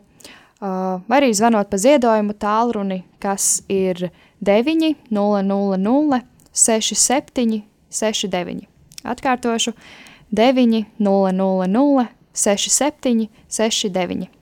vai 0.60 1.20
arī 1.20 1.32
zvanot 1.38 1.70
pa 1.70 1.78
ziedojumu 1.82 2.34
tālruni, 2.42 3.04
kas 3.22 3.62
ir 3.70 4.10
9 4.42 4.96
000 5.14 6.22
67 6.54 7.62
69. 7.90 8.66
Atkārtošu 9.06 9.74
9 10.34 10.86
000 11.00 12.08
67 12.34 13.30
69. 13.48 14.37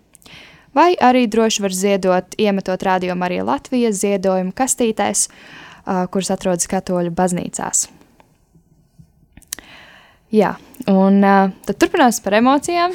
Vai 0.75 0.91
arī 0.99 1.23
droši 1.31 1.63
var 1.63 1.71
ziedot, 1.71 2.35
iemetot 2.35 2.83
radio 2.83 3.15
Marija 3.15 3.45
Latvijas 3.47 4.01
ziedojumu 4.01 4.51
kastītēs, 4.51 5.29
kuras 6.11 6.33
atrodas 6.35 6.67
katoļu 6.67 7.13
baznīcās. 7.15 7.85
Jā, 10.35 10.55
un 10.91 11.21
tad 11.23 11.79
turpinās 11.79 12.19
par 12.19 12.35
emocijām. 12.41 12.91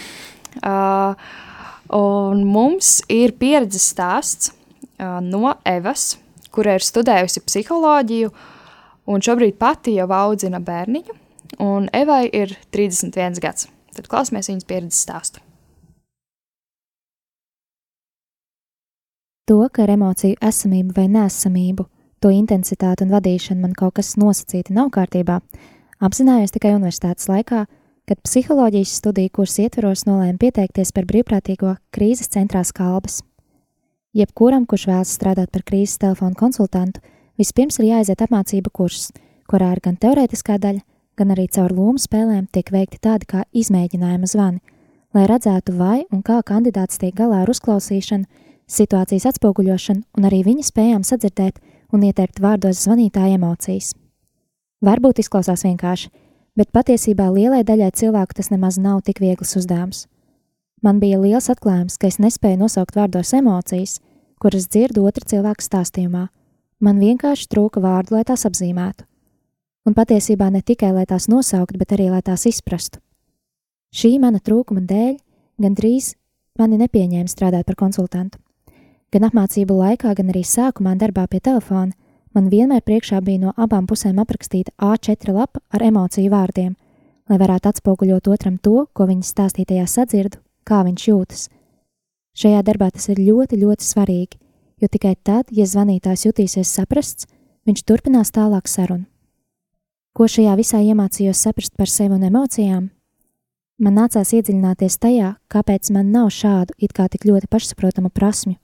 Un 1.97 2.45
mums 2.45 3.01
ir 3.09 3.33
pieredzes 3.40 3.88
stāsts 3.95 4.53
no 5.01 5.57
Evas, 5.64 6.19
kura 6.53 6.77
ir 6.77 6.85
studējusi 6.85 7.47
psiholoģiju 7.47 8.31
un 9.11 9.25
šobrīd 9.25 9.57
pati 9.59 9.97
jau 9.97 10.11
audzina 10.12 10.61
bērniņu, 10.61 11.16
un 11.64 11.88
Evai 11.97 12.27
ir 12.29 12.59
31 12.77 13.40
gads. 13.40 13.71
Tad 13.97 14.11
klausamies 14.11 14.53
viņas 14.53 14.69
pieredzes 14.69 15.07
stāstu. 15.07 15.40
To, 19.51 19.65
ka 19.67 19.83
ar 19.83 19.91
emociju 19.91 20.37
esamību 20.47 20.93
vai 20.95 21.09
nesamību, 21.11 21.83
to 22.23 22.31
intensitāti 22.31 23.03
un 23.03 23.11
vadīšanu 23.11 23.65
man 23.65 23.73
kaut 23.75 23.97
kas 23.97 24.13
nosacīti 24.15 24.71
nav 24.77 24.93
kārtībā, 24.95 25.41
apzinājos 26.07 26.53
tikai 26.55 26.77
universitātes 26.77 27.27
laikā, 27.27 27.65
kad 28.07 28.21
psiholoģijas 28.23 28.93
studiju 29.01 29.33
kursu 29.35 29.65
ietveros 29.65 30.05
nolēmu 30.07 30.39
pieteikties 30.39 30.93
par 30.95 31.09
brīvprātīgo 31.11 31.73
krīzes 31.91 32.31
centrā 32.31 32.63
Kalbas. 32.77 33.25
Jebkuram, 34.15 34.69
kurš 34.71 34.85
vēlas 34.87 35.15
strādāt 35.19 35.51
par 35.51 35.65
krīzes 35.67 35.99
telefonu 35.99 36.39
konsultantu, 36.39 37.03
vispirms 37.35 37.81
ir 37.81 37.89
jāaiziet 37.89 38.23
apmācību 38.23 38.71
kurs, 38.71 39.09
kurā 39.51 39.73
ir 39.75 39.81
gan 39.83 39.97
teorētiskā 39.99 40.61
daļa, 40.63 40.85
gan 41.19 41.35
arī 41.35 41.49
caur 41.51 41.75
lomu 41.75 41.99
spēlēm 41.99 42.47
tiek 42.55 42.71
veikti 42.71 43.03
tādi 43.03 43.27
kā 43.27 43.43
izmēģinājuma 43.51 44.31
zvani, 44.31 44.63
lai 45.11 45.27
redzētu, 45.27 45.75
vai 45.75 46.05
un 46.13 46.23
kā 46.23 46.39
kandidāts 46.47 47.03
tiek 47.03 47.19
galā 47.19 47.43
ar 47.43 47.51
uzklausīšanu, 47.51 48.47
situācijas 48.71 49.27
atspoguļošanu 49.33 50.05
un 50.19 50.29
arī 50.29 50.43
viņa 50.47 50.67
spējām 50.69 51.05
sadzirdēt 51.07 51.59
un 51.95 52.07
ieteikt 52.07 52.41
vārdos 52.43 52.85
zvanītāja 52.85 53.39
emocijas. 53.39 53.93
Varbūt 54.85 55.21
izklausās 55.21 55.65
vienkārši, 55.67 56.11
bet 56.57 56.71
patiesībā 56.73 57.29
lielai 57.35 57.65
daļai 57.67 57.91
cilvēku 58.01 58.39
tas 58.39 58.51
nemaz 58.53 58.79
nav 58.81 59.03
tik 59.05 59.21
viegls 59.21 59.57
uzdevums. 59.59 60.07
Man 60.81 61.01
bija 61.03 61.19
liels 61.21 61.51
atklājums, 61.53 61.99
ka 62.01 62.09
es 62.09 62.17
nespēju 62.23 62.63
nosaukt 62.63 62.97
vārdos 62.97 63.35
emocijas, 63.37 63.99
kuras 64.41 64.71
dzirdu 64.73 65.05
otra 65.05 65.27
cilvēka 65.29 65.67
stāstījumā. 65.67 66.29
Man 66.81 67.01
vienkārši 67.03 67.49
trūka 67.53 67.83
vārdu, 67.85 68.17
lai 68.17 68.25
tās 68.25 68.47
apzīmētu. 68.49 69.05
Un 69.85 69.97
patiesībā 69.97 70.49
ne 70.53 70.63
tikai 70.65 70.95
lai 70.97 71.05
tās 71.09 71.29
nosauktu, 71.29 71.77
bet 71.81 71.93
arī 71.93 72.09
lai 72.13 72.23
tās 72.25 72.47
izprastu. 72.49 73.01
Šī 73.93 74.15
mana 74.23 74.41
trūkuma 74.41 74.81
dēļ 74.89 75.19
gandrīz 75.61 76.15
mani 76.61 76.79
nepieņēma 76.81 77.29
strādāt 77.29 77.69
par 77.69 77.77
konsultantu. 77.77 78.39
Gan 79.11 79.27
apmācību 79.27 79.75
laikā, 79.75 80.12
gan 80.14 80.29
arī 80.31 80.44
sākumā 80.46 80.92
darbā 80.99 81.25
pie 81.27 81.40
telefona, 81.42 81.96
man 82.31 82.51
vienmēr 82.53 82.85
priekšā 82.87 83.18
bija 83.27 83.42
no 83.42 83.55
abām 83.59 83.88
pusēm 83.90 84.20
aprakstīta 84.23 84.70
A4 84.79 85.35
lapa 85.35 85.59
ar 85.75 85.83
emociju 85.83 86.31
vārdiem, 86.31 86.77
lai 87.27 87.38
varētu 87.42 87.73
atspoguļot 87.73 88.31
otram 88.31 88.61
to, 88.62 88.85
ko 88.94 89.09
viņa 89.11 89.27
stāstītajā 89.27 89.88
sadzirdu, 89.90 90.38
kā 90.62 90.85
viņš 90.87 91.09
jūtas. 91.11 91.49
Šajā 92.38 92.62
darbā 92.62 92.92
tas 92.94 93.11
ir 93.11 93.18
ļoti, 93.18 93.59
ļoti 93.59 93.88
svarīgi, 93.88 94.38
jo 94.79 94.87
tikai 94.87 95.16
tad, 95.18 95.51
ja 95.51 95.66
zvanītājs 95.66 96.29
jutīsies 96.29 96.70
saprasts, 96.70 97.27
viņš 97.66 97.83
turpinās 97.83 98.31
tālāk 98.31 98.70
sarunu. 98.70 99.09
Ko 100.14 100.31
šajā 100.31 100.55
visā 100.59 100.79
iemācījos 100.87 101.42
saprast 101.42 101.75
par 101.79 101.90
sevi 101.90 102.14
un 102.14 102.31
emocijām? 102.31 102.88
Man 103.83 103.96
nācās 103.99 104.31
iedziļināties 104.38 104.99
tajā, 105.03 105.37
kāpēc 105.51 105.90
man 105.94 106.11
nav 106.14 106.31
šādu 106.35 106.79
it 106.79 106.94
kā 106.94 107.11
tik 107.11 107.27
ļoti 107.27 107.51
pašsaprotamu 107.51 108.11
prasmju. 108.14 108.59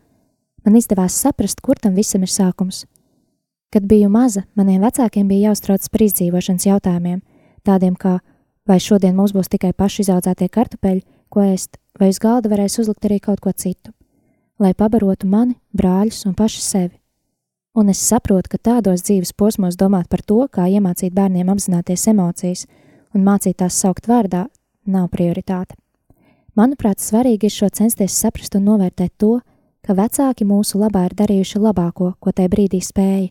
Man 0.66 0.74
izdevās 0.80 1.14
saprast, 1.14 1.60
kur 1.62 1.78
tam 1.78 1.94
visam 1.94 2.24
ir 2.26 2.32
sākums. 2.32 2.84
Kad 3.70 3.86
biju 3.86 4.08
maza, 4.10 4.42
maniem 4.58 4.82
vecākiem 4.82 5.28
bija 5.30 5.52
jāuztrauc 5.52 5.86
par 5.92 6.02
izdzīvošanas 6.02 6.66
jautājumiem, 6.66 7.20
tādiem 7.66 7.94
kā, 7.94 8.18
vai 8.66 8.80
šodien 8.82 9.14
mums 9.14 9.34
būs 9.36 9.50
tikai 9.52 9.70
paši 9.70 10.02
izaudzētie 10.02 10.48
kartupeļi, 10.50 11.04
ko 11.30 11.46
ēst, 11.46 11.78
vai 11.98 12.10
uz 12.10 12.18
galda 12.22 12.50
varēs 12.50 12.80
uzlikt 12.82 13.06
arī 13.06 13.20
kaut 13.22 13.42
ko 13.44 13.54
citu, 13.54 13.92
lai 14.58 14.74
pabarotu 14.74 15.30
mani, 15.30 15.54
brāļus 15.70 16.24
un 16.26 16.34
paši 16.34 16.62
sevi. 16.62 16.94
Un 17.76 17.92
es 17.92 18.00
saprotu, 18.00 18.50
ka 18.50 18.58
tādos 18.58 19.02
dzīves 19.04 19.34
posmos 19.36 19.76
domāt 19.76 20.08
par 20.08 20.22
to, 20.24 20.46
kā 20.50 20.66
iemācīt 20.66 21.12
bērniem 21.14 21.50
apzināties 21.52 22.06
emocijas 22.10 22.64
un 23.14 23.22
mācīt 23.22 23.58
tās 23.60 23.76
saukt 23.76 24.08
vārdā, 24.08 24.46
nav 24.86 25.10
prioritāte. 25.12 25.76
Manuprāt, 26.56 27.02
svarīgi 27.04 27.50
ir 27.50 27.52
šo 27.52 27.68
censties 27.68 28.16
saprast 28.16 28.56
un 28.56 28.64
novērtēt 28.70 29.12
to, 29.20 29.34
ka 29.86 29.94
vecāki 29.94 30.46
mūsu 30.48 30.80
labā 30.82 31.06
ir 31.06 31.14
darījuši 31.18 31.62
labāko, 31.62 32.12
ko 32.20 32.32
tajā 32.34 32.50
brīdī 32.52 32.82
spēja. 32.82 33.30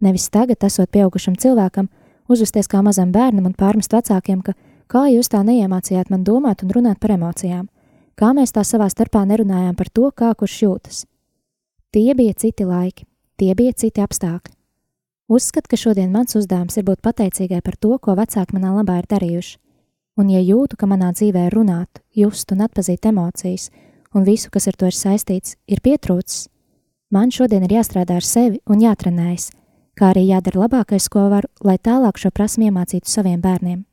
Nevis 0.00 0.28
tagad, 0.30 0.62
esot 0.62 0.90
pieaugušam 0.94 1.34
cilvēkam, 1.36 1.90
uzvesties 2.30 2.70
kā 2.70 2.80
mazam 2.86 3.10
bērnam 3.12 3.50
un 3.50 3.58
pārmest 3.58 3.92
vecākiem, 3.92 4.40
ka 4.46 4.54
kā 4.86 5.08
jūs 5.10 5.28
tā 5.34 5.42
neiemācījāt 5.42 6.10
man 6.14 6.24
domāt 6.24 6.62
un 6.62 6.72
runāt 6.76 7.02
par 7.02 7.16
emocijām, 7.18 7.66
kā 8.14 8.32
mēs 8.32 8.54
tā 8.54 8.64
savā 8.64 8.86
starpā 8.88 9.26
nerunājām 9.26 9.74
par 9.74 9.90
to, 9.90 10.10
kā 10.14 10.32
kurš 10.38 10.62
jūtas. 10.62 11.04
Tie 11.90 12.12
bija 12.14 12.34
citi 12.38 12.64
laiki, 12.68 13.08
Tie 13.38 13.52
bija 13.54 13.70
citi 13.70 14.02
apstākļi. 14.02 14.50
Uzskatu, 15.30 15.70
ka 15.70 15.76
šodien 15.78 16.10
mans 16.10 16.34
uzdevums 16.34 16.74
ir 16.80 16.84
būt 16.88 16.98
pateicīgai 17.06 17.60
par 17.62 17.76
to, 17.78 17.92
ko 18.02 18.16
vecāki 18.18 18.56
manā 18.56 18.72
labā 18.74 18.96
ir 18.98 19.06
darījuši, 19.06 19.52
un 20.18 20.32
ja 20.32 20.40
jūtu, 20.42 20.74
ka 20.80 20.88
manā 20.90 21.12
dzīvē 21.14 21.44
runāt, 21.54 22.00
just 22.18 22.50
un 22.50 22.64
atpazīt 22.66 23.06
emocijas, 23.06 23.68
un 24.14 24.24
visu, 24.24 24.50
kas 24.50 24.68
ar 24.70 24.76
to 24.78 24.88
ir 24.88 24.96
saistīts, 24.96 25.56
ir 25.66 25.82
pietrūcis, 25.84 26.48
man 27.10 27.32
šodien 27.34 27.64
ir 27.66 27.76
jāstrādā 27.78 28.18
ar 28.18 28.26
sevi 28.26 28.60
un 28.66 28.80
jātrenējas, 28.84 29.50
kā 29.98 30.12
arī 30.12 30.28
jādara 30.28 30.64
labākais, 30.64 31.08
ko 31.12 31.28
varu, 31.32 31.50
lai 31.64 31.78
tālāk 31.78 32.18
šo 32.18 32.30
prasmu 32.30 32.68
iemācītu 32.68 33.10
saviem 33.10 33.40
bērniem. 33.44 33.84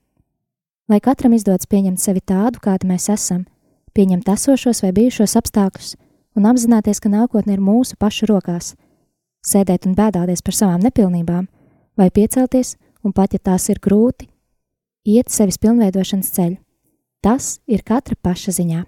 Lai 0.89 1.01
katram 1.01 1.33
izdodas 1.33 1.67
pieņemt 1.67 1.99
sevi 1.99 2.21
tādu, 2.21 2.61
kāda 2.61 2.87
mēs 2.87 3.09
esam, 3.09 3.45
pieņemt 3.97 4.29
esošos 4.29 4.83
vai 4.85 4.93
bijušos 4.93 5.37
apstākļus 5.41 5.95
un 6.37 6.49
apzināties, 6.49 7.01
ka 7.01 7.09
nākotne 7.09 7.55
ir 7.55 7.63
mūsu 7.63 7.97
pašu 7.99 8.29
rokās– 8.31 8.73
sēdēt 9.45 9.85
un 9.85 9.95
bēdāties 9.97 10.43
par 10.45 10.57
savām 10.57 10.83
nepilnībām, 10.85 11.47
vai 11.97 12.09
piecelties 12.09 12.75
un 13.05 13.13
pat 13.13 13.35
ja 13.35 13.39
tās 13.39 13.69
ir 13.69 13.81
grūti, 13.81 14.27
iet 15.05 15.29
sevis 15.29 15.61
pilnveidošanas 15.61 16.31
ceļu. 16.35 16.57
Tas 17.21 17.59
ir 17.69 17.85
katra 17.85 18.17
paša 18.21 18.53
ziņā. 18.59 18.83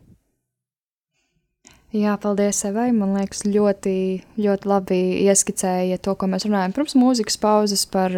Jā, 1.96 2.18
paldies, 2.20 2.60
Evai. 2.68 2.90
Man 2.92 3.14
liekas, 3.16 3.46
ļoti, 3.48 3.96
ļoti 4.44 4.68
labi 4.68 5.00
ieskicēja 5.24 6.02
to, 6.04 6.18
ko 6.20 6.28
mēs 6.28 6.44
runājam 6.44 6.76
pirms 6.76 6.98
mūzikas 7.00 7.40
pauzes 7.40 7.86
par, 7.88 8.12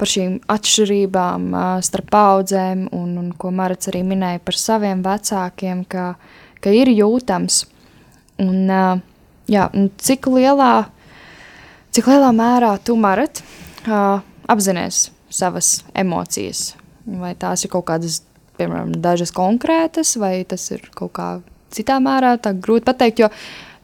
par 0.00 0.10
šīm 0.10 0.38
atšķirībām 0.48 1.52
starp 1.84 2.08
paudzēm, 2.14 2.86
un, 2.96 3.18
un 3.20 3.28
ko 3.36 3.52
Marits 3.52 3.92
arī 3.92 4.00
minēja 4.08 4.40
par 4.44 4.56
saviem 4.56 5.04
vecākiem, 5.04 5.84
ka, 5.84 6.14
ka 6.64 6.72
ir 6.72 6.88
jūtams. 6.94 7.66
Un, 8.40 8.64
jā, 9.46 9.68
un 9.76 9.92
cik 10.00 10.32
lielā 10.32 10.74
Cik 11.94 12.08
lielā 12.10 12.32
mērā 12.34 12.72
tu, 12.82 12.96
Marat, 12.98 13.38
apzinājies 14.50 15.12
savas 15.30 15.68
emocijas? 15.94 16.72
Vai 17.06 17.36
tās 17.38 17.62
ir 17.62 17.70
kaut 17.70 17.84
kādas, 17.86 18.16
piemēram, 18.58 18.96
dažas 18.98 19.30
konkrētas, 19.30 20.16
vai 20.18 20.40
tas 20.42 20.64
ir 20.74 20.88
kaut 20.98 21.12
kā 21.14 21.28
citā 21.76 21.98
mērā, 22.02 22.34
tā 22.42 22.54
grūti 22.56 22.86
pateikt, 22.88 23.24
jo 23.24 23.30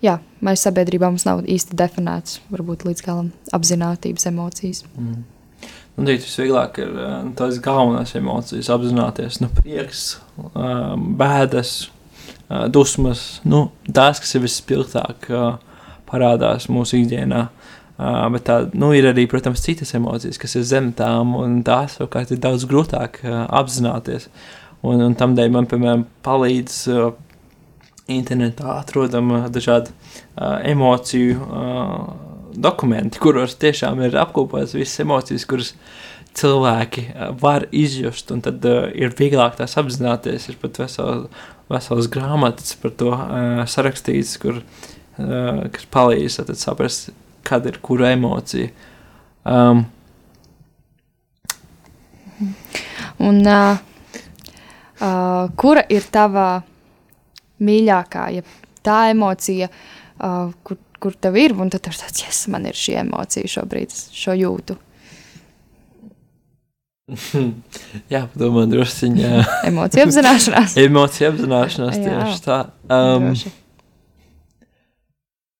jā, 0.04 0.16
mēs 0.44 0.64
sabiedrībā 0.66 1.10
mums 1.10 1.26
nav 1.28 1.44
īsti 1.44 1.76
definēts, 1.78 2.40
varbūt 2.52 2.86
līdz 2.88 3.04
galam 3.06 3.30
apzinātības 3.56 4.28
emocijas. 4.30 4.84
Mm. 4.96 5.22
Nu, 6.00 6.06
tas 6.06 6.24
visvieglāk 6.24 6.78
ir 6.80 6.92
tās 7.36 7.58
galvenās 7.60 8.14
emocijas, 8.16 8.70
apzināties 8.72 9.40
nu, 9.42 9.50
prieks, 9.58 10.04
bēdas, 11.20 11.74
dusmas, 12.72 13.24
nu, 13.44 13.66
tās, 13.84 14.22
kas 14.22 14.38
ir 14.38 14.46
vispilgtāk 14.46 15.28
parādās 16.10 16.70
mūsu 16.72 17.02
ikdienā. 17.02 17.48
Uh, 18.00 18.24
bet 18.32 18.46
tā, 18.48 18.54
nu, 18.80 18.94
ir 18.96 19.10
arī, 19.10 19.26
protams, 19.28 19.60
citas 19.60 19.92
emocijas, 19.96 20.38
kas 20.40 20.56
ir 20.56 20.62
zem 20.64 20.86
tām, 20.96 21.34
un 21.36 21.58
tās 21.66 21.98
savukārt 21.98 22.32
ir 22.32 22.40
daudz 22.40 22.64
grūtāk 22.68 23.20
uh, 23.26 23.42
apzināties. 23.60 24.30
Un, 24.80 25.02
un 25.04 25.16
tam 25.20 25.34
dēļ 25.36 25.52
man, 25.52 25.68
piemēram, 25.68 26.06
palīdz 26.24 26.78
uh, 26.94 27.10
internetā 28.10 28.78
atrodama 28.78 29.44
dažādi 29.52 29.92
uh, 29.92 30.58
emociju 30.66 31.36
uh, 31.38 31.94
dokumenti, 32.54 33.20
kuros 33.22 33.56
tiešām 33.60 34.02
ir 34.06 34.18
apkopotas 34.20 34.74
visas 34.76 35.02
emocijas, 35.04 35.46
kuras 35.48 35.72
cilvēki 36.38 37.06
uh, 37.10 37.30
var 37.40 37.68
izjust, 37.70 38.30
un 38.34 38.42
tad 38.44 38.64
uh, 38.68 38.88
ir 38.94 39.14
vieglāk 39.18 39.58
tās 39.60 39.78
apzināties. 39.80 40.50
Ir 40.50 40.58
pat 40.62 40.82
vesel, 40.82 41.26
vesels 41.70 42.10
grāmatas 42.12 42.76
par 42.82 42.96
to 42.98 43.14
uh, 43.14 43.62
sarakstīts, 43.70 44.36
kur, 44.42 44.60
uh, 44.60 45.64
kas 45.72 45.88
palīdz 45.94 46.42
saprast 46.58 47.10
kad 47.46 47.66
ir 47.66 47.80
kura 47.82 48.12
emocija. 48.14 48.68
Um, 49.44 49.86
Un, 53.20 53.46
uh, 53.46 53.76
uh, 55.00 55.50
kura 55.56 55.82
ir 55.92 56.06
tava 56.12 56.62
mīļākā, 57.60 58.26
ja 58.36 58.42
tā 58.86 59.00
emocija, 59.12 59.68
uh, 59.70 60.52
kur, 60.64 60.78
kur 61.00 61.16
tev 61.16 61.36
ir, 61.40 61.56
un 61.56 61.72
tad 61.72 61.88
ir 61.90 61.98
tāds, 62.00 62.24
yes, 62.24 62.46
man 62.52 62.68
ir 62.68 62.78
šī 62.78 63.00
emocija 63.04 63.50
šobrīd, 63.58 63.94
šo 64.16 64.36
jūtu. 64.38 64.78
Jā, 68.12 68.24
padomā, 68.30 68.66
drusciņā. 68.70 69.32
Emocija 69.70 70.06
apzināšanās. 70.06 70.76
Emocija 70.86 71.32
apzināšanās, 71.32 71.98
tieši 71.98 72.44
tā. 72.46 72.62
Um, 72.90 73.32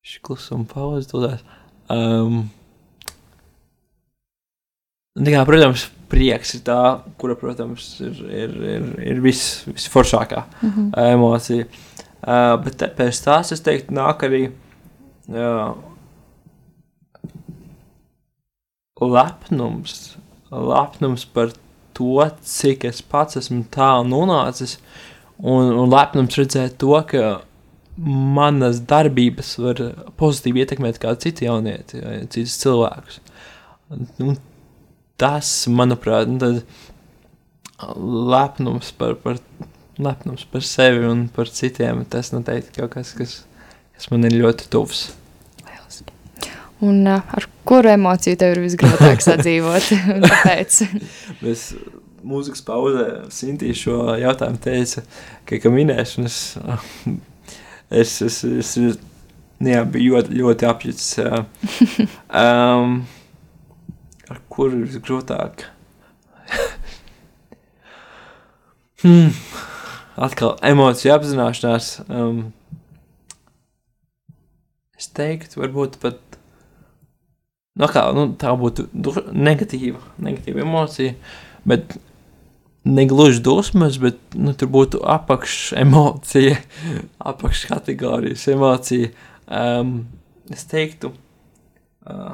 Šis 0.01 0.21
klusuma 0.25 0.65
pauze 0.67 1.07
dodās. 1.11 1.43
Um, 1.91 2.45
kā, 5.19 5.43
protams, 5.47 5.85
prieks 6.11 6.55
ir 6.57 6.63
tā, 6.67 6.79
kura, 7.21 7.35
protams, 7.39 7.93
ir, 8.03 8.17
ir, 8.27 8.55
ir, 8.73 8.89
ir 9.13 9.21
vis, 9.23 9.61
visforšākā 9.69 10.43
mm 10.47 10.71
-hmm. 10.71 11.11
emocija. 11.13 11.67
Uh, 11.67 11.90
bet 12.21 12.77
te, 12.77 12.89
pēc 12.97 13.23
tās, 13.25 13.51
es 13.55 13.63
teiktu, 13.65 13.95
nāk 13.97 14.25
arī 14.27 14.43
uh, 15.31 15.73
lepnums, 19.01 20.17
lepnums 20.51 21.25
par 21.25 21.53
to, 21.97 22.27
cik 22.45 22.85
es 22.89 23.01
pats 23.01 23.39
esmu 23.41 23.63
tālu 23.73 24.09
nonācis, 24.11 24.77
un, 25.41 25.71
un 25.73 25.89
lepnums 25.89 26.37
redzēt 26.37 26.77
to, 26.81 26.93
ka 27.09 27.41
manas 28.01 28.79
darbības 28.87 29.55
var 29.61 29.81
pozitīvi 30.19 30.63
ietekmēt 30.63 31.01
kādu 31.01 31.25
citu 31.25 31.45
jaunieti, 31.47 31.99
citus 32.31 32.55
cilvēkus. 32.61 33.19
Nu, 34.21 34.37
tas, 35.19 35.49
manuprāt, 35.69 36.29
nu, 36.31 36.53
lepnums 38.31 38.93
par, 38.97 39.17
par, 39.21 39.41
lepnums 40.01 40.45
par 40.51 40.65
sevi 40.65 41.05
un 41.07 41.25
par 41.31 41.49
citiem, 41.51 42.03
tas 42.09 42.33
noteikti 42.33 42.79
kaut 42.79 42.95
kas, 42.95 43.15
kas, 43.17 43.39
kas 43.95 44.11
man 44.13 44.27
ir 44.29 44.39
ļoti 44.41 44.69
tuvs. 44.73 45.09
Un 46.81 47.05
ar 47.05 47.45
kuru 47.69 47.91
emociju 47.93 48.39
tev 48.41 48.55
ir 48.55 48.63
visgrūtāk 48.63 49.21
sadzīvot? 49.27 49.91
Mēs 51.45 51.67
mūzikas 52.31 52.63
pauzē 52.65 53.07
Sintīna 53.33 53.77
šo 53.77 53.97
jautājumu 54.17 54.61
teica, 54.61 55.03
ka, 55.45 55.59
ka 55.61 55.71
minēšanas 55.73 56.37
es, 58.01 58.15
es, 58.25 58.41
es 58.45 58.73
jā, 58.77 59.83
biju 59.93 60.17
ļoti, 60.17 60.37
ļoti 60.41 60.69
apjucis. 60.69 61.11
um, 62.41 63.01
ar 64.31 64.41
kuru 64.49 64.81
ir 64.81 64.87
visgrūtāk? 64.89 65.67
hmm. 69.05 69.29
Atkal 70.21 70.55
emociju 70.65 71.15
apzināšanās. 71.15 71.93
Um, 72.05 72.51
es 74.97 75.09
teiktu, 75.17 75.61
varbūt 75.63 75.97
pat 76.03 76.19
nu, 77.79 77.87
kā, 77.89 78.05
nu, 78.13 78.27
tā 78.39 78.53
būtu 78.57 78.87
negatīva, 79.33 80.01
negatīva 80.21 80.61
emocija. 80.65 81.15
Bet 81.65 81.97
negluži 82.85 83.41
dusmas, 83.45 83.97
bet 84.01 84.19
nu, 84.37 84.53
tur 84.57 84.69
būtu 84.73 85.01
apakš 85.05 85.73
emocija, 85.81 86.57
apakš 87.31 87.65
kategorijas 87.71 88.47
emocija. 88.51 89.11
Um, 89.51 90.03
es 90.53 90.65
teiktu, 90.69 91.13
uh, 92.05 92.33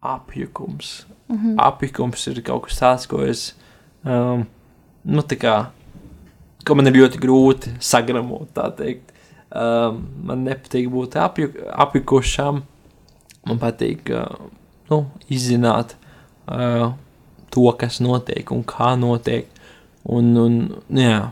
apjukums. 0.00 1.06
Mm 1.28 1.36
-hmm. 1.36 1.54
Apjukums 1.58 2.26
ir 2.26 2.42
kaut 2.42 2.64
kas 2.64 2.80
tāds, 2.80 3.06
ko 3.08 3.22
es, 3.24 3.54
um, 4.04 4.46
nu, 5.04 5.22
tā 5.22 5.38
kā, 5.38 5.66
ko 6.66 6.76
man 6.78 6.90
ir 6.90 6.98
ļoti 7.00 7.20
grūti 7.22 7.74
sagramot, 7.82 8.50
tā 8.56 8.68
teikt. 8.78 9.10
Um, 9.52 10.04
man 10.24 10.46
nepatīk 10.46 10.88
būt 10.92 11.18
apjuk, 11.20 11.58
apjukušam. 11.84 12.62
Man 13.48 13.60
patīk 13.60 14.08
uh, 14.14 14.46
nu, 14.88 15.02
izzināt 15.32 15.96
uh, 16.46 16.94
to, 17.52 17.66
kas 17.78 18.00
notiek 18.04 18.52
un 18.54 18.64
kā 18.64 18.94
notiek. 19.00 19.50
Un, 20.02 20.32
un 20.40 20.56
jā, 20.98 21.28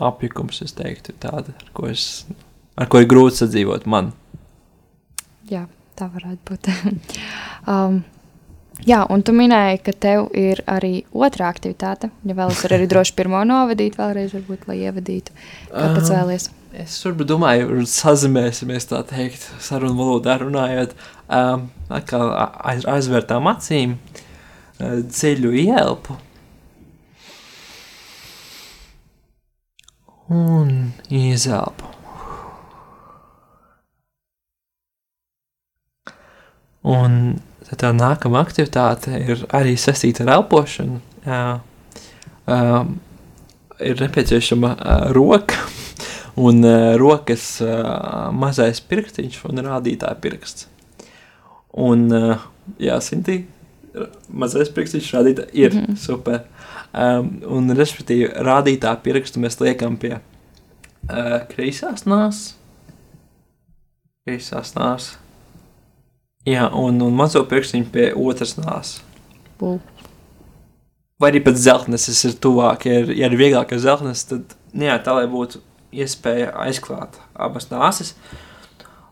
apjukums, 0.00 0.62
es 0.64 0.72
teiktu, 0.76 1.12
ir 1.12 1.20
tāda, 1.20 1.52
ar 1.52 1.74
ko, 1.76 1.90
es, 1.90 2.24
ar 2.80 2.88
ko 2.88 3.02
ir 3.02 3.10
grūti 3.10 3.42
sadzīvot 3.42 3.84
man. 3.90 4.14
Jā, 5.50 5.66
tā 5.98 6.08
varētu 6.12 6.52
būt. 6.52 6.70
um, 7.72 8.00
jā, 8.86 9.00
un 9.12 9.24
tu 9.26 9.34
minēji, 9.36 9.82
ka 9.86 9.94
tev 10.06 10.30
ir 10.36 10.62
arī 10.70 11.02
otrā 11.12 11.50
aktivitāte. 11.50 12.10
Ja 12.24 12.36
vēlaties 12.36 12.70
arī 12.70 12.88
droši 12.90 13.16
pirmo 13.18 13.42
novadīt, 13.48 13.98
vēlreiz, 14.00 14.32
varbūt, 14.36 14.66
lai 14.70 14.80
ievadītu. 14.86 15.36
Kāpēc 15.72 16.08
Um, 16.08 16.16
vēlies? 16.16 16.48
Es 16.80 16.96
varbūt 17.02 17.26
domāju, 17.32 17.82
sazināmies 17.90 18.86
tā 18.86 19.02
teikt, 19.08 19.48
sarunu 19.58 19.96
valodā 19.98 20.38
runājot, 20.38 20.94
um, 21.26 21.68
atkal 21.90 22.30
aiz, 22.62 22.86
aizvērtām 22.86 23.48
acīm, 23.50 23.96
uh, 24.78 25.00
dziļu 25.02 25.54
ielpu. 25.66 26.18
Un 30.30 30.92
izelpu. 31.10 31.90
Un 36.86 37.40
tad 37.70 37.82
tā 37.84 37.90
nākamā 37.94 38.42
aktivitāte 38.42 39.14
ir 39.22 39.44
arī 39.54 39.76
saistīta 39.78 40.24
ar 40.26 40.34
elpošanu. 40.40 40.98
Uh, 41.20 41.60
um, 42.50 42.96
ir 43.80 44.00
nepieciešama 44.00 44.72
uh, 44.74 45.06
roka 45.14 45.60
un 46.46 46.64
uh, 46.64 46.96
rokas 47.00 47.60
uh, 47.64 48.30
mazais 48.34 48.82
pirkstiņš 48.90 49.44
un 49.50 49.62
rādītāja 49.68 50.18
pirksts. 50.22 50.66
Un, 51.70 52.08
uh, 52.10 52.42
jā, 52.82 52.98
Sintī, 53.04 53.44
mazais 54.28 54.72
pirkstiņš 54.74 55.12
rādītāja 55.18 55.54
ir 55.54 55.76
mm 55.76 56.00
super. 56.00 56.42
Um, 56.90 57.36
un, 57.46 57.70
respektīvi, 57.78 58.32
rādītāja 58.42 58.98
pirkstu 59.04 59.38
mēs 59.38 59.60
liekam 59.62 59.94
pie 60.00 60.16
uh, 60.16 61.36
kreisās 61.52 62.02
nāsas. 62.02 62.56
Kreisās 64.26 64.74
nāsas. 64.74 65.14
Jā, 66.48 66.70
un, 66.72 67.02
un 67.04 67.16
mazo 67.16 67.42
pirkstiņu 67.44 67.90
pie 67.92 68.10
otras 68.16 68.54
nāsas. 68.56 69.00
Vai 71.20 71.28
arī 71.34 71.42
pat 71.44 71.58
zeltnes 71.60 72.06
ir 72.24 72.38
tuvāk, 72.40 72.86
ja 72.88 73.02
ir, 73.02 73.10
ja 73.12 73.28
ir 73.28 73.36
vieglāk 73.36 73.74
ar 73.76 73.82
zeltnes, 73.82 74.22
tad 74.24 74.54
nu 74.72 74.86
jā, 74.86 74.94
tā 75.04 75.18
lai 75.18 75.26
būtu 75.28 75.60
iespēja 75.92 76.54
aizklāt 76.64 77.18
abas 77.34 77.68
nāsas. 77.68 78.14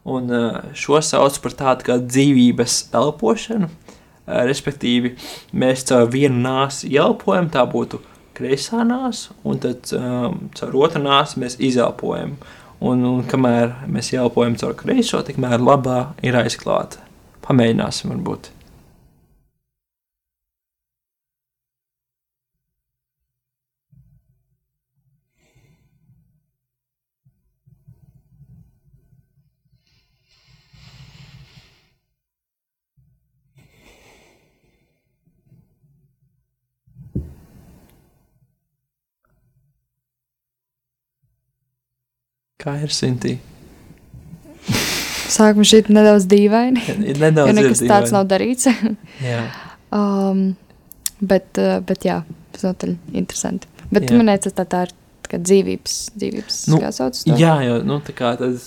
Un 0.08 0.32
šo 0.72 1.02
sauc 1.04 1.36
par 1.44 1.56
tādu 1.58 1.84
kā 1.84 1.98
dzīvības 2.00 2.78
elpošanu. 2.96 3.68
Respektīvi, 4.48 5.14
mēs 5.52 5.84
caur 5.88 6.08
vienu 6.12 6.40
nāsi 6.44 6.94
elpojam, 6.96 7.50
tā 7.52 7.64
būtu 7.68 8.00
kreisā 8.36 8.84
nāsa, 8.88 9.34
un 9.44 9.60
tad 9.60 9.88
um, 9.96 10.38
caur 10.56 10.76
otru 10.80 11.02
nāsi 11.04 11.40
mēs 11.42 11.58
izelpojam. 11.60 12.38
Un, 12.78 13.04
un 13.04 13.20
kamēr 13.26 13.74
mēs 13.90 14.12
elpojam 14.14 14.56
caur 14.60 14.76
kreiso, 14.78 15.20
tikmēr 15.26 15.60
labā 15.64 15.98
ir 16.24 16.36
aizklāta. 16.40 17.07
Pamēģināsim, 17.48 18.10
varbūt. 18.12 18.50
Kā 42.58 42.74
ir 42.84 42.92
Sintī? 42.92 43.38
Sākumā 45.28 45.66
šī 45.68 45.82
nedaudz 45.92 46.26
dīvaini. 46.30 46.84
Nedaudz 47.24 47.50
jo 47.50 47.56
nekas 47.58 47.82
ir 47.82 47.90
tāds 47.90 48.10
dīvaini. 48.10 48.16
nav 48.16 48.30
darīts. 48.34 48.68
Um, 49.88 50.50
bet, 51.24 51.56
uh, 51.56 51.78
bet 51.80 52.02
jā, 52.04 52.18
visnotaļ 52.52 52.90
interesanti. 53.16 53.70
Bet 53.88 54.04
jā. 54.04 54.10
tu 54.10 54.18
minēji, 54.18 54.42
ka 54.44 54.50
tā, 54.58 54.66
tā 54.68 54.82
ir 54.84 54.90
kā 55.28 55.38
dzīvības, 55.40 55.96
dzīvības 56.16 56.58
Nu, 56.72 56.80
kā 56.82 56.90
sauc 56.94 57.16
to? 57.16 57.36
Jā, 57.40 57.54
jau 57.64 57.78
nu, 57.88 57.98
tā 58.04 58.14
kā 58.16 58.34
tad 58.40 58.58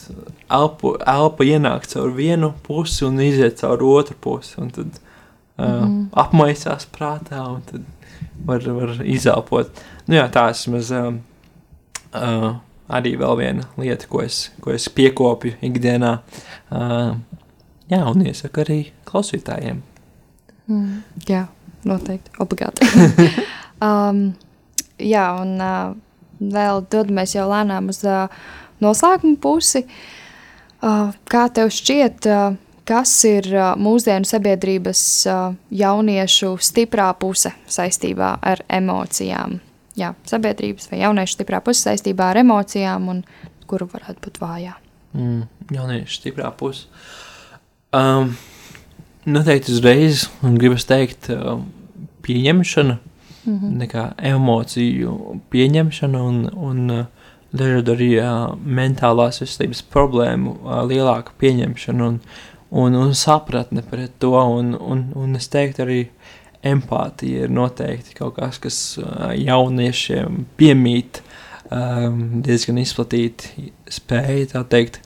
elpa, 0.52 0.96
elpa 1.14 1.48
ienāk 1.48 1.88
caur 1.92 2.14
vienu 2.18 2.52
pusi 2.66 3.06
un 3.08 3.22
iziet 3.24 3.62
caur 3.62 3.84
otru 3.86 4.18
pusi. 4.22 4.56
Un 4.62 4.72
tad 4.74 4.90
uh, 4.90 5.66
mm. 5.66 5.82
-hmm. 5.84 6.06
apmaisās 6.24 6.88
prātā 6.90 7.44
un 7.56 7.62
tad 7.70 7.86
var, 8.46 8.66
var 8.70 9.02
izelpot. 9.06 9.70
Nu, 10.08 10.16
jā, 10.16 10.28
tā 10.32 10.48
vismaz 10.50 10.92
um, 10.92 11.22
uh, 12.14 12.56
arī 12.92 13.16
vēl 13.20 13.38
viena 13.40 13.68
lieta, 13.80 14.08
ko 14.12 14.24
es, 14.26 14.50
ko 14.64 14.74
es 14.76 14.88
piekopju 14.92 15.58
ikdienā. 15.66 16.18
Uh, 16.72 17.16
jā, 17.92 18.02
un 18.08 18.24
iesaku 18.26 18.64
arī 18.64 18.80
klausītājiem. 19.08 19.82
Mm, 20.72 21.02
jā, 21.28 21.46
noteikti. 21.88 22.34
Obligāti. 22.44 22.88
um, 23.88 24.26
jā, 25.00 25.28
un 25.42 25.56
uh, 25.60 25.94
vēl 26.42 26.84
dodamies 26.92 27.36
jau 27.36 27.48
lēnām 27.52 27.92
uz 27.94 28.04
uh, 28.08 28.28
noslēguma 28.84 29.40
pusi. 29.42 29.86
Uh, 30.82 31.12
kā 31.30 31.46
tev 31.54 31.72
šķiet, 31.74 32.30
uh, 32.30 32.56
kas 32.88 33.14
ir 33.30 33.50
uh, 33.54 33.74
mūsdienu 33.80 34.28
sabiedrības 34.28 35.04
uh, 35.30 35.52
jauniešu 35.70 36.56
stiprā 36.62 37.12
puse 37.20 37.54
saistībā 37.70 38.38
ar 38.42 38.64
emocijām? 38.70 39.60
Jā, 40.00 40.14
sabiedrības 40.30 40.88
vai 40.92 41.02
jauniešu 41.02 41.36
stiprā 41.36 41.60
puse 41.64 41.84
saistībā 41.84 42.30
ar 42.32 42.40
emocijām, 42.42 43.10
un 43.12 43.24
kuru 43.68 43.90
varētu 43.92 44.24
būt 44.24 44.40
vājā. 44.40 44.78
Mm, 45.12 45.44
jaunieši 45.76 46.20
stiprā 46.22 46.52
puse. 46.56 46.88
Um, 47.92 48.38
noteikti 49.28 49.74
uzreiz 49.76 50.30
gribas 50.42 50.88
teikt, 50.88 51.28
um, 51.36 51.66
pieņemšana, 52.24 52.98
mm 53.44 53.58
-hmm. 53.58 53.74
nekā 53.84 54.06
emociju 54.32 55.42
pieņemšana 55.52 56.22
un, 56.24 56.50
un 56.56 56.92
uh, 56.92 57.06
dažādu 57.52 57.96
arī 57.96 58.10
uh, 58.22 58.56
mentālās 58.66 59.42
veselības 59.42 59.82
problēmu 59.82 60.56
uh, 60.56 60.84
lielāka 60.88 61.36
pieņemšana 61.38 62.08
un, 62.08 62.20
un, 62.70 62.96
un 62.96 63.14
sapratne 63.16 63.82
pret 63.82 64.12
to. 64.20 64.32
Un, 64.32 64.76
un, 64.80 65.12
un 65.16 65.36
es 65.36 65.50
teiktu 65.52 65.84
arī 65.84 66.00
empātija 66.64 67.46
ir 67.48 67.50
noteikti 67.54 68.14
kaut 68.18 68.36
kas, 68.38 68.60
kas 68.62 68.78
jauniešiem 69.38 70.44
piemīt 70.60 71.22
um, 71.72 72.42
diezgan 72.46 72.78
izplatīti 72.82 73.72
spēja, 73.90 74.48
tā 74.54 74.64
teikt, 74.70 75.00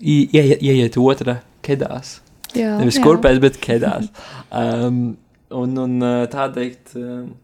i- 0.00 0.28
ie- 0.32 0.58
ieiet 0.60 0.96
otrā 0.96 1.38
kedās. 1.66 2.20
Jā, 2.56 2.78
Nevis 2.80 2.98
kurpēs, 3.02 3.40
bet 3.42 3.58
kedās. 3.60 4.08
Um, 4.50 5.16
un, 5.50 5.76
un 5.78 5.98
tā 6.32 6.46
teikt, 6.54 6.94
um, 6.96 7.34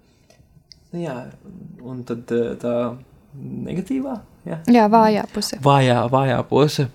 jā, 0.97 1.19
un 1.85 2.01
tad 2.09 2.25
tā 2.63 2.77
negatīvā, 3.37 4.17
jā, 4.49 4.59
Jā, 4.73 4.89
vājā 4.93 5.27
puse. 5.35 5.59
vājā, 5.65 5.99
vājā 6.13 6.41
puse 6.49 6.89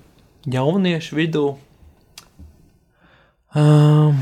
jauniešu 0.48 1.16
vidū. 1.18 1.46
Um, 3.56 4.20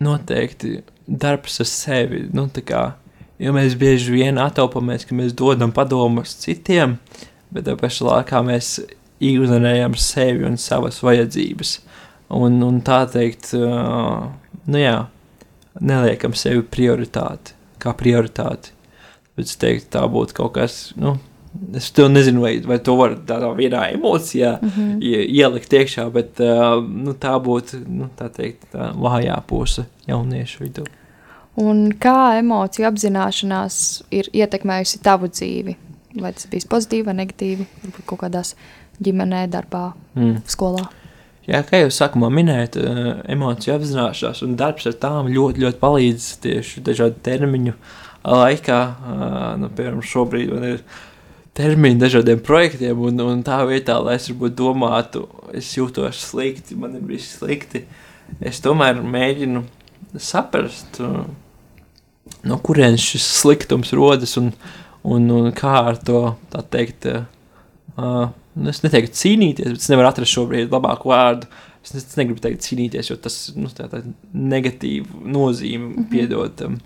noteikti 0.00 0.80
darbs 1.06 1.60
ar 1.62 1.68
sevi. 1.68 2.24
Nu, 2.34 2.46
kā, 2.66 2.84
jo 3.40 3.54
mēs 3.56 3.76
bieži 3.80 4.14
vien 4.14 4.40
attaupamies, 4.40 5.06
ka 5.06 5.16
mēs 5.16 5.36
dodam 5.36 5.74
padomus 5.76 6.34
citiem, 6.42 6.98
bet 7.54 7.68
tā 7.68 7.76
pašā 7.78 8.08
laikā 8.08 8.42
mēs 8.46 8.78
ignorējam 9.20 9.96
sevi 10.00 10.46
un 10.48 10.58
savas 10.60 11.02
vajadzības. 11.04 11.78
Un, 12.30 12.60
un 12.62 12.78
tā 12.86 13.02
teikt, 13.10 13.52
nu 13.54 14.80
jā, 14.80 14.98
neliekam 15.80 16.36
sevi 16.38 16.62
prioritāti, 16.62 17.56
kā 17.82 17.94
prioritāti. 17.98 18.76
Bet 19.34 19.50
es 19.50 19.58
teiktu, 19.58 19.90
tā 19.96 20.04
būtu 20.10 20.36
kaut 20.36 20.54
kas, 20.56 20.78
nu, 21.00 21.16
es 21.74 21.90
to 21.90 22.08
nezinu, 22.08 22.40
vai, 22.40 22.60
vai 22.60 22.78
to 22.78 22.94
var 22.96 23.16
tādā 23.26 23.50
vienā 23.56 23.92
emocijā 23.94 24.58
mm 24.62 24.68
-hmm. 24.68 24.98
ielikt 25.28 25.72
iekšā, 25.72 26.10
bet 26.10 26.40
uh, 26.40 26.84
nu, 26.88 27.12
tā 27.12 27.34
būtu, 27.42 27.84
nu, 27.88 28.08
tā 28.18 28.28
teikt, 28.28 28.66
tā 28.74 28.92
vājā 28.94 29.40
puse 29.46 29.84
jauniešu 30.06 30.64
vidū. 30.64 30.86
Un 31.56 31.92
kā 31.92 32.38
emociju 32.38 32.86
apzināšanās 32.88 34.02
ir 34.10 34.24
ietekmējusi 34.32 35.02
tavu 35.02 35.26
dzīvi? 35.26 35.76
Vai 36.20 36.32
tas 36.32 36.46
bija 36.50 36.62
pozitīvi 36.70 37.04
vai 37.04 37.14
negatīvi? 37.14 37.66
Varbūt 37.82 38.06
kaut 38.06 38.20
kādās 38.20 38.54
ģimenē, 39.02 39.46
darbā, 39.48 39.92
Mm. 40.14 40.42
skolā. 40.46 40.86
Jā, 41.48 41.62
kā 41.66 41.80
jau 41.80 41.88
sākumā 41.90 42.28
minējāt, 42.30 42.76
eh, 42.76 43.32
emociju 43.32 43.74
apzināšanās 43.74 44.42
un 44.42 44.56
darbs 44.56 44.86
ar 44.86 44.92
tām 44.92 45.26
ļoti, 45.26 45.58
ļoti 45.64 45.78
palīdz 45.80 46.38
tieši 46.40 46.80
dažādu 46.80 47.14
termiņu 47.22 47.72
laikā. 48.24 48.80
eh, 48.90 49.56
Nu, 49.58 49.68
piemēram, 49.68 50.02
šobrīd 50.02 50.52
man 50.54 50.64
ir 50.64 50.80
termiņi 51.60 52.00
dažādiem 52.00 52.40
projektiem, 52.44 53.04
un, 53.10 53.20
un 53.20 53.42
tā 53.46 53.60
vietā, 53.68 53.98
lai 54.00 54.16
es 54.16 54.30
varbūt 54.30 54.56
domātu, 54.58 55.26
es 55.56 55.68
jūtos 55.76 56.24
slikti, 56.30 56.78
man 56.80 56.96
ir 56.96 57.04
bijis 57.06 57.34
slikti. 57.36 57.84
Es 58.46 58.62
tomēr 58.64 59.00
mēģinu 59.02 59.64
saprast, 60.20 61.00
eh, 61.04 61.24
no 62.46 62.58
kurienes 62.64 63.04
šis 63.04 63.26
sliktums 63.40 63.92
rodas 63.96 64.36
un, 64.40 64.52
un, 65.02 65.30
un 65.36 65.50
kā 65.56 65.76
ar 65.92 66.00
to 66.00 66.24
tā 66.52 66.64
teikt. 66.76 67.08
Uh, 68.00 68.30
nu, 68.54 68.70
es 68.70 68.80
neteiktu 68.84 69.18
cīnīties, 69.18 69.74
bet 69.74 69.82
es 69.82 69.90
nevaru 69.90 70.08
atrast 70.08 70.32
šobrīd 70.32 70.72
labāku 70.72 71.10
vārdu. 71.10 71.48
Es, 71.84 71.92
es 71.96 72.16
negribu 72.16 72.40
teikt 72.44 72.64
cīnīties, 72.64 73.10
jo 73.10 73.16
tas 73.20 73.36
nu, 73.56 73.68
tā, 73.74 73.88
tā 73.90 74.02
negatīva 74.32 75.20
nozīme 75.24 75.84
mm 75.84 75.92
-hmm. 75.96 76.08
piedod 76.12 76.62
um, 76.66 76.78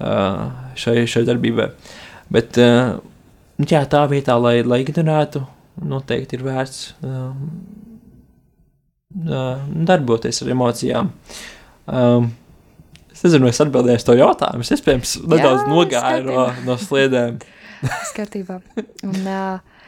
uh, 0.00 0.44
šai, 0.74 1.06
šai 1.06 1.24
darbībai. 1.28 1.70
Bet 2.32 2.58
uh, 2.60 2.98
jā, 3.66 3.82
tā 3.90 4.04
vietā, 4.10 4.36
lai, 4.40 4.60
lai 4.66 4.82
ignorētu, 4.84 5.42
noteikti 5.88 6.38
ir 6.38 6.44
vērts 6.46 6.82
um, 7.06 7.46
uh, 9.26 9.64
darboties 9.88 10.42
ar 10.42 10.52
emocijām. 10.54 11.10
Um, 11.88 12.30
es 13.12 13.24
nezinu, 13.24 13.46
vai 13.46 13.54
es 13.54 13.62
atbildēju 13.64 14.02
uz 14.02 14.06
to 14.06 14.16
jautājumu. 14.18 14.66
Es 14.66 14.74
iespējams 14.76 15.16
nedaudz 15.24 15.66
nogāju 15.70 16.28
no, 16.28 16.46
no 16.66 16.78
sliedēm. 16.82 17.38
Skatībā. 18.12 18.60
Un 19.06 19.20
uh, 19.22 19.84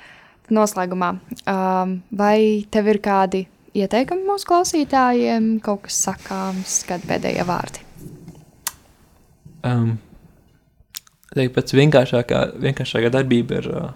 noslēgumā, 0.54 1.14
um, 1.50 1.96
vai 2.16 2.66
tev 2.70 2.90
ir 2.90 3.00
kādi 3.02 3.44
ieteikumi 3.78 4.26
mūsu 4.26 4.48
klausītājiem, 4.50 5.52
kaut 5.62 5.86
kas 5.86 5.98
sakāms, 6.08 6.80
kādi 6.88 7.10
pēdējie 7.10 7.46
vārdi? 7.46 7.86
Um, 9.66 9.98
teiktu, 11.34 11.54
pats 11.56 11.74
vienkāršākā, 11.76 12.44
vienkāršākā 12.60 13.10
darbība 13.14 13.60
ir 13.60 13.68
uh, 13.70 13.90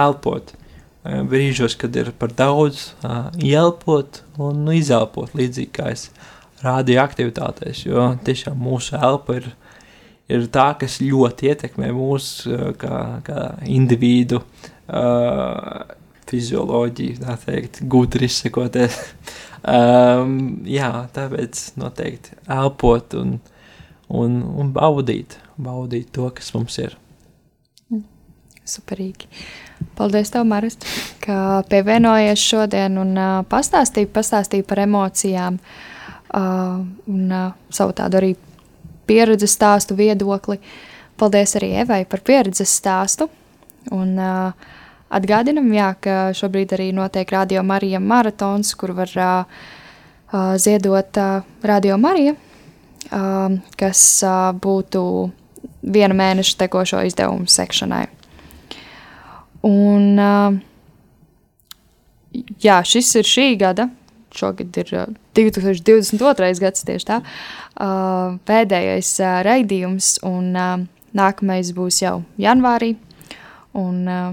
elpot. 0.00 0.52
Uh, 1.00 1.22
brīžos, 1.28 1.76
kad 1.80 1.96
ir 1.98 2.12
par 2.18 2.34
daudz, 2.36 2.90
uh, 3.02 3.30
ielpot 3.42 4.22
un 4.40 4.64
nu, 4.66 4.74
izelpot 4.76 5.34
līdzīgi 5.38 5.72
kā 5.76 5.90
es 5.94 6.08
rādīju 6.64 7.02
aktivitātēs. 7.02 7.84
Jo 7.88 8.12
tiešām 8.26 8.58
mūsu 8.60 8.98
elpa 9.00 9.40
ir, 9.40 9.48
ir 10.30 10.46
tā, 10.52 10.70
kas 10.80 11.00
ļoti 11.02 11.50
ietekmē 11.54 11.90
mūsu 11.96 12.54
uh, 12.54 12.66
kā, 12.78 13.00
kā 13.26 13.46
individu 13.66 14.42
uh, 14.42 15.96
fizioloģiju, 16.30 17.22
tā 17.24 17.38
teikt, 17.42 17.80
gudri 17.90 18.28
izsakoties. 18.30 19.00
um, 19.74 20.36
jā, 20.68 20.92
tāpēc 21.16 21.70
noteikti 21.80 22.38
elpot 22.46 23.18
un 23.18 23.40
un, 24.10 24.40
un 24.58 24.70
baudīt, 24.74 25.36
baudīt 25.64 26.10
to, 26.16 26.28
kas 26.34 26.52
mums 26.56 26.78
ir. 26.82 26.96
Superīgi. 28.70 29.26
Paldies, 29.96 30.30
tev, 30.30 30.44
Marist, 30.46 30.84
ka 31.24 31.62
pievienojies 31.70 32.42
šodien 32.42 32.98
un 33.00 33.16
uh, 33.18 33.40
pastāstīji, 33.50 34.10
pastāstīji 34.12 34.66
par 34.68 34.82
emocijām 34.84 35.56
uh, 35.58 36.76
un 37.10 37.32
uh, 37.32 37.48
savu 37.72 37.96
tādu 37.96 38.20
arī 38.20 38.34
pieredzes 39.08 39.56
stāstu, 39.56 39.96
viedokli. 39.98 40.60
Paldies 41.18 41.56
arī 41.58 41.72
Evai 41.82 42.04
par 42.08 42.22
pieredzes 42.24 42.76
stāstu. 42.78 43.30
Un, 43.96 44.14
uh, 44.20 44.76
atgādinam, 45.10 45.72
jā, 45.74 45.90
ka 46.04 46.20
šobrīd 46.36 46.76
arī 46.76 46.90
notiek 46.94 47.32
Radio 47.34 47.64
Marija 47.66 48.00
maratons, 48.00 48.74
kur 48.78 48.94
var 48.94 49.16
uh, 49.16 49.58
uh, 50.30 50.54
ziedot 50.60 51.16
uh, 51.16 51.42
Radio 51.66 51.98
Marija, 51.98 52.36
uh, 53.10 53.58
kas 53.80 54.04
uh, 54.22 54.52
būtu 54.54 55.02
viena 55.82 56.16
mēneša 56.16 56.58
tekošo 56.64 57.02
izdevumu 57.08 57.48
sekšanai. 57.50 58.06
Un, 59.66 60.20
uh, 60.20 60.56
jā, 62.64 62.80
šis 62.86 63.12
ir 63.20 63.28
šī 63.28 63.46
gada, 63.60 63.88
šogad 64.36 64.76
ir 64.80 64.94
uh, 64.96 65.12
2022. 65.36 66.52
gads 66.62 66.86
tieši 66.88 67.08
tā, 67.10 67.20
uh, 67.20 68.38
pēdējais 68.48 69.12
uh, 69.20 69.40
raidījums, 69.46 70.14
un 70.26 70.54
uh, 70.56 70.76
nākamais 71.16 71.72
būs 71.76 72.02
jau 72.04 72.20
janvārī. 72.40 72.94
Un, 73.76 74.02
uh, 74.08 74.32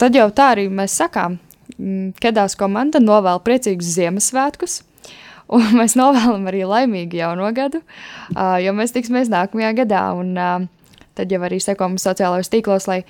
tad 0.00 0.16
jau 0.18 0.28
tā 0.34 0.52
arī 0.56 0.66
mēs 0.72 0.98
sakām, 0.98 1.38
mm, 1.78 2.16
Kedās 2.22 2.58
komanda 2.58 3.02
novēl 3.02 3.40
priecīgus 3.46 3.94
Ziemassvētkus. 3.96 4.80
Un 5.52 5.66
mēs 5.80 5.96
novēlam 5.98 6.46
arī 6.50 6.64
laimīgu 6.66 7.20
jauno 7.20 7.50
gadu, 7.56 7.82
uh, 8.34 8.56
jo 8.62 8.74
mēs 8.76 8.94
tiksimies 8.96 9.30
nākamajā 9.32 9.72
gadā. 9.82 10.04
Un, 10.18 10.32
uh, 10.34 11.02
tad 11.16 11.32
jau 11.32 11.42
arī 11.46 11.60
sekojam 11.62 11.98
sociālajos 12.00 12.52
tīklos, 12.52 12.88
lai 12.90 13.02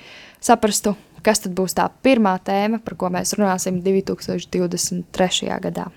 saprastu, 0.45 0.95
kas 1.27 1.43
tad 1.43 1.57
būs 1.59 1.77
tā 1.79 1.89
pirmā 2.05 2.37
tēma, 2.45 2.81
par 2.85 2.99
ko 3.01 3.11
mēs 3.13 3.35
runāsim 3.39 3.81
2023. 3.85 5.55
gadā. 5.65 5.89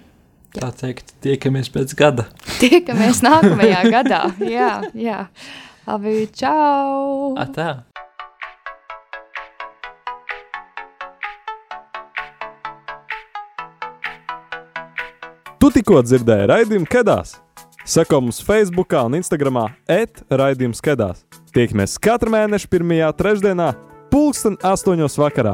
Tā 0.56 0.72
teikt, 0.74 1.14
tiekamies 1.22 1.70
pēc 1.70 1.94
gada. 1.98 2.26
Tiekamies 2.62 3.22
nākamajā 3.26 3.84
gadā. 3.94 4.24
Jā, 4.42 4.72
jā. 4.98 5.26
Labi, 5.90 6.24
čau! 6.38 7.36
Atā. 7.42 7.89
Tu 15.70 15.76
tikko 15.84 16.00
dzirdēji 16.02 16.48
raidījumu 16.50 16.88
Kedās. 16.90 17.36
Seko 17.86 18.18
mums 18.24 18.40
Facebook 18.42 18.96
un 18.98 19.20
Instagram 19.20 19.60
et 19.86 20.24
raidījums 20.34 20.82
Kedās. 20.82 21.20
Tiekamies 21.54 21.94
katru 22.02 22.34
mēnešu 22.34 22.72
pirmajā 22.74 23.12
trešdienā, 23.20 23.68
pulksten 24.10 24.58
astoņos 24.66 25.20
vakarā. 25.22 25.54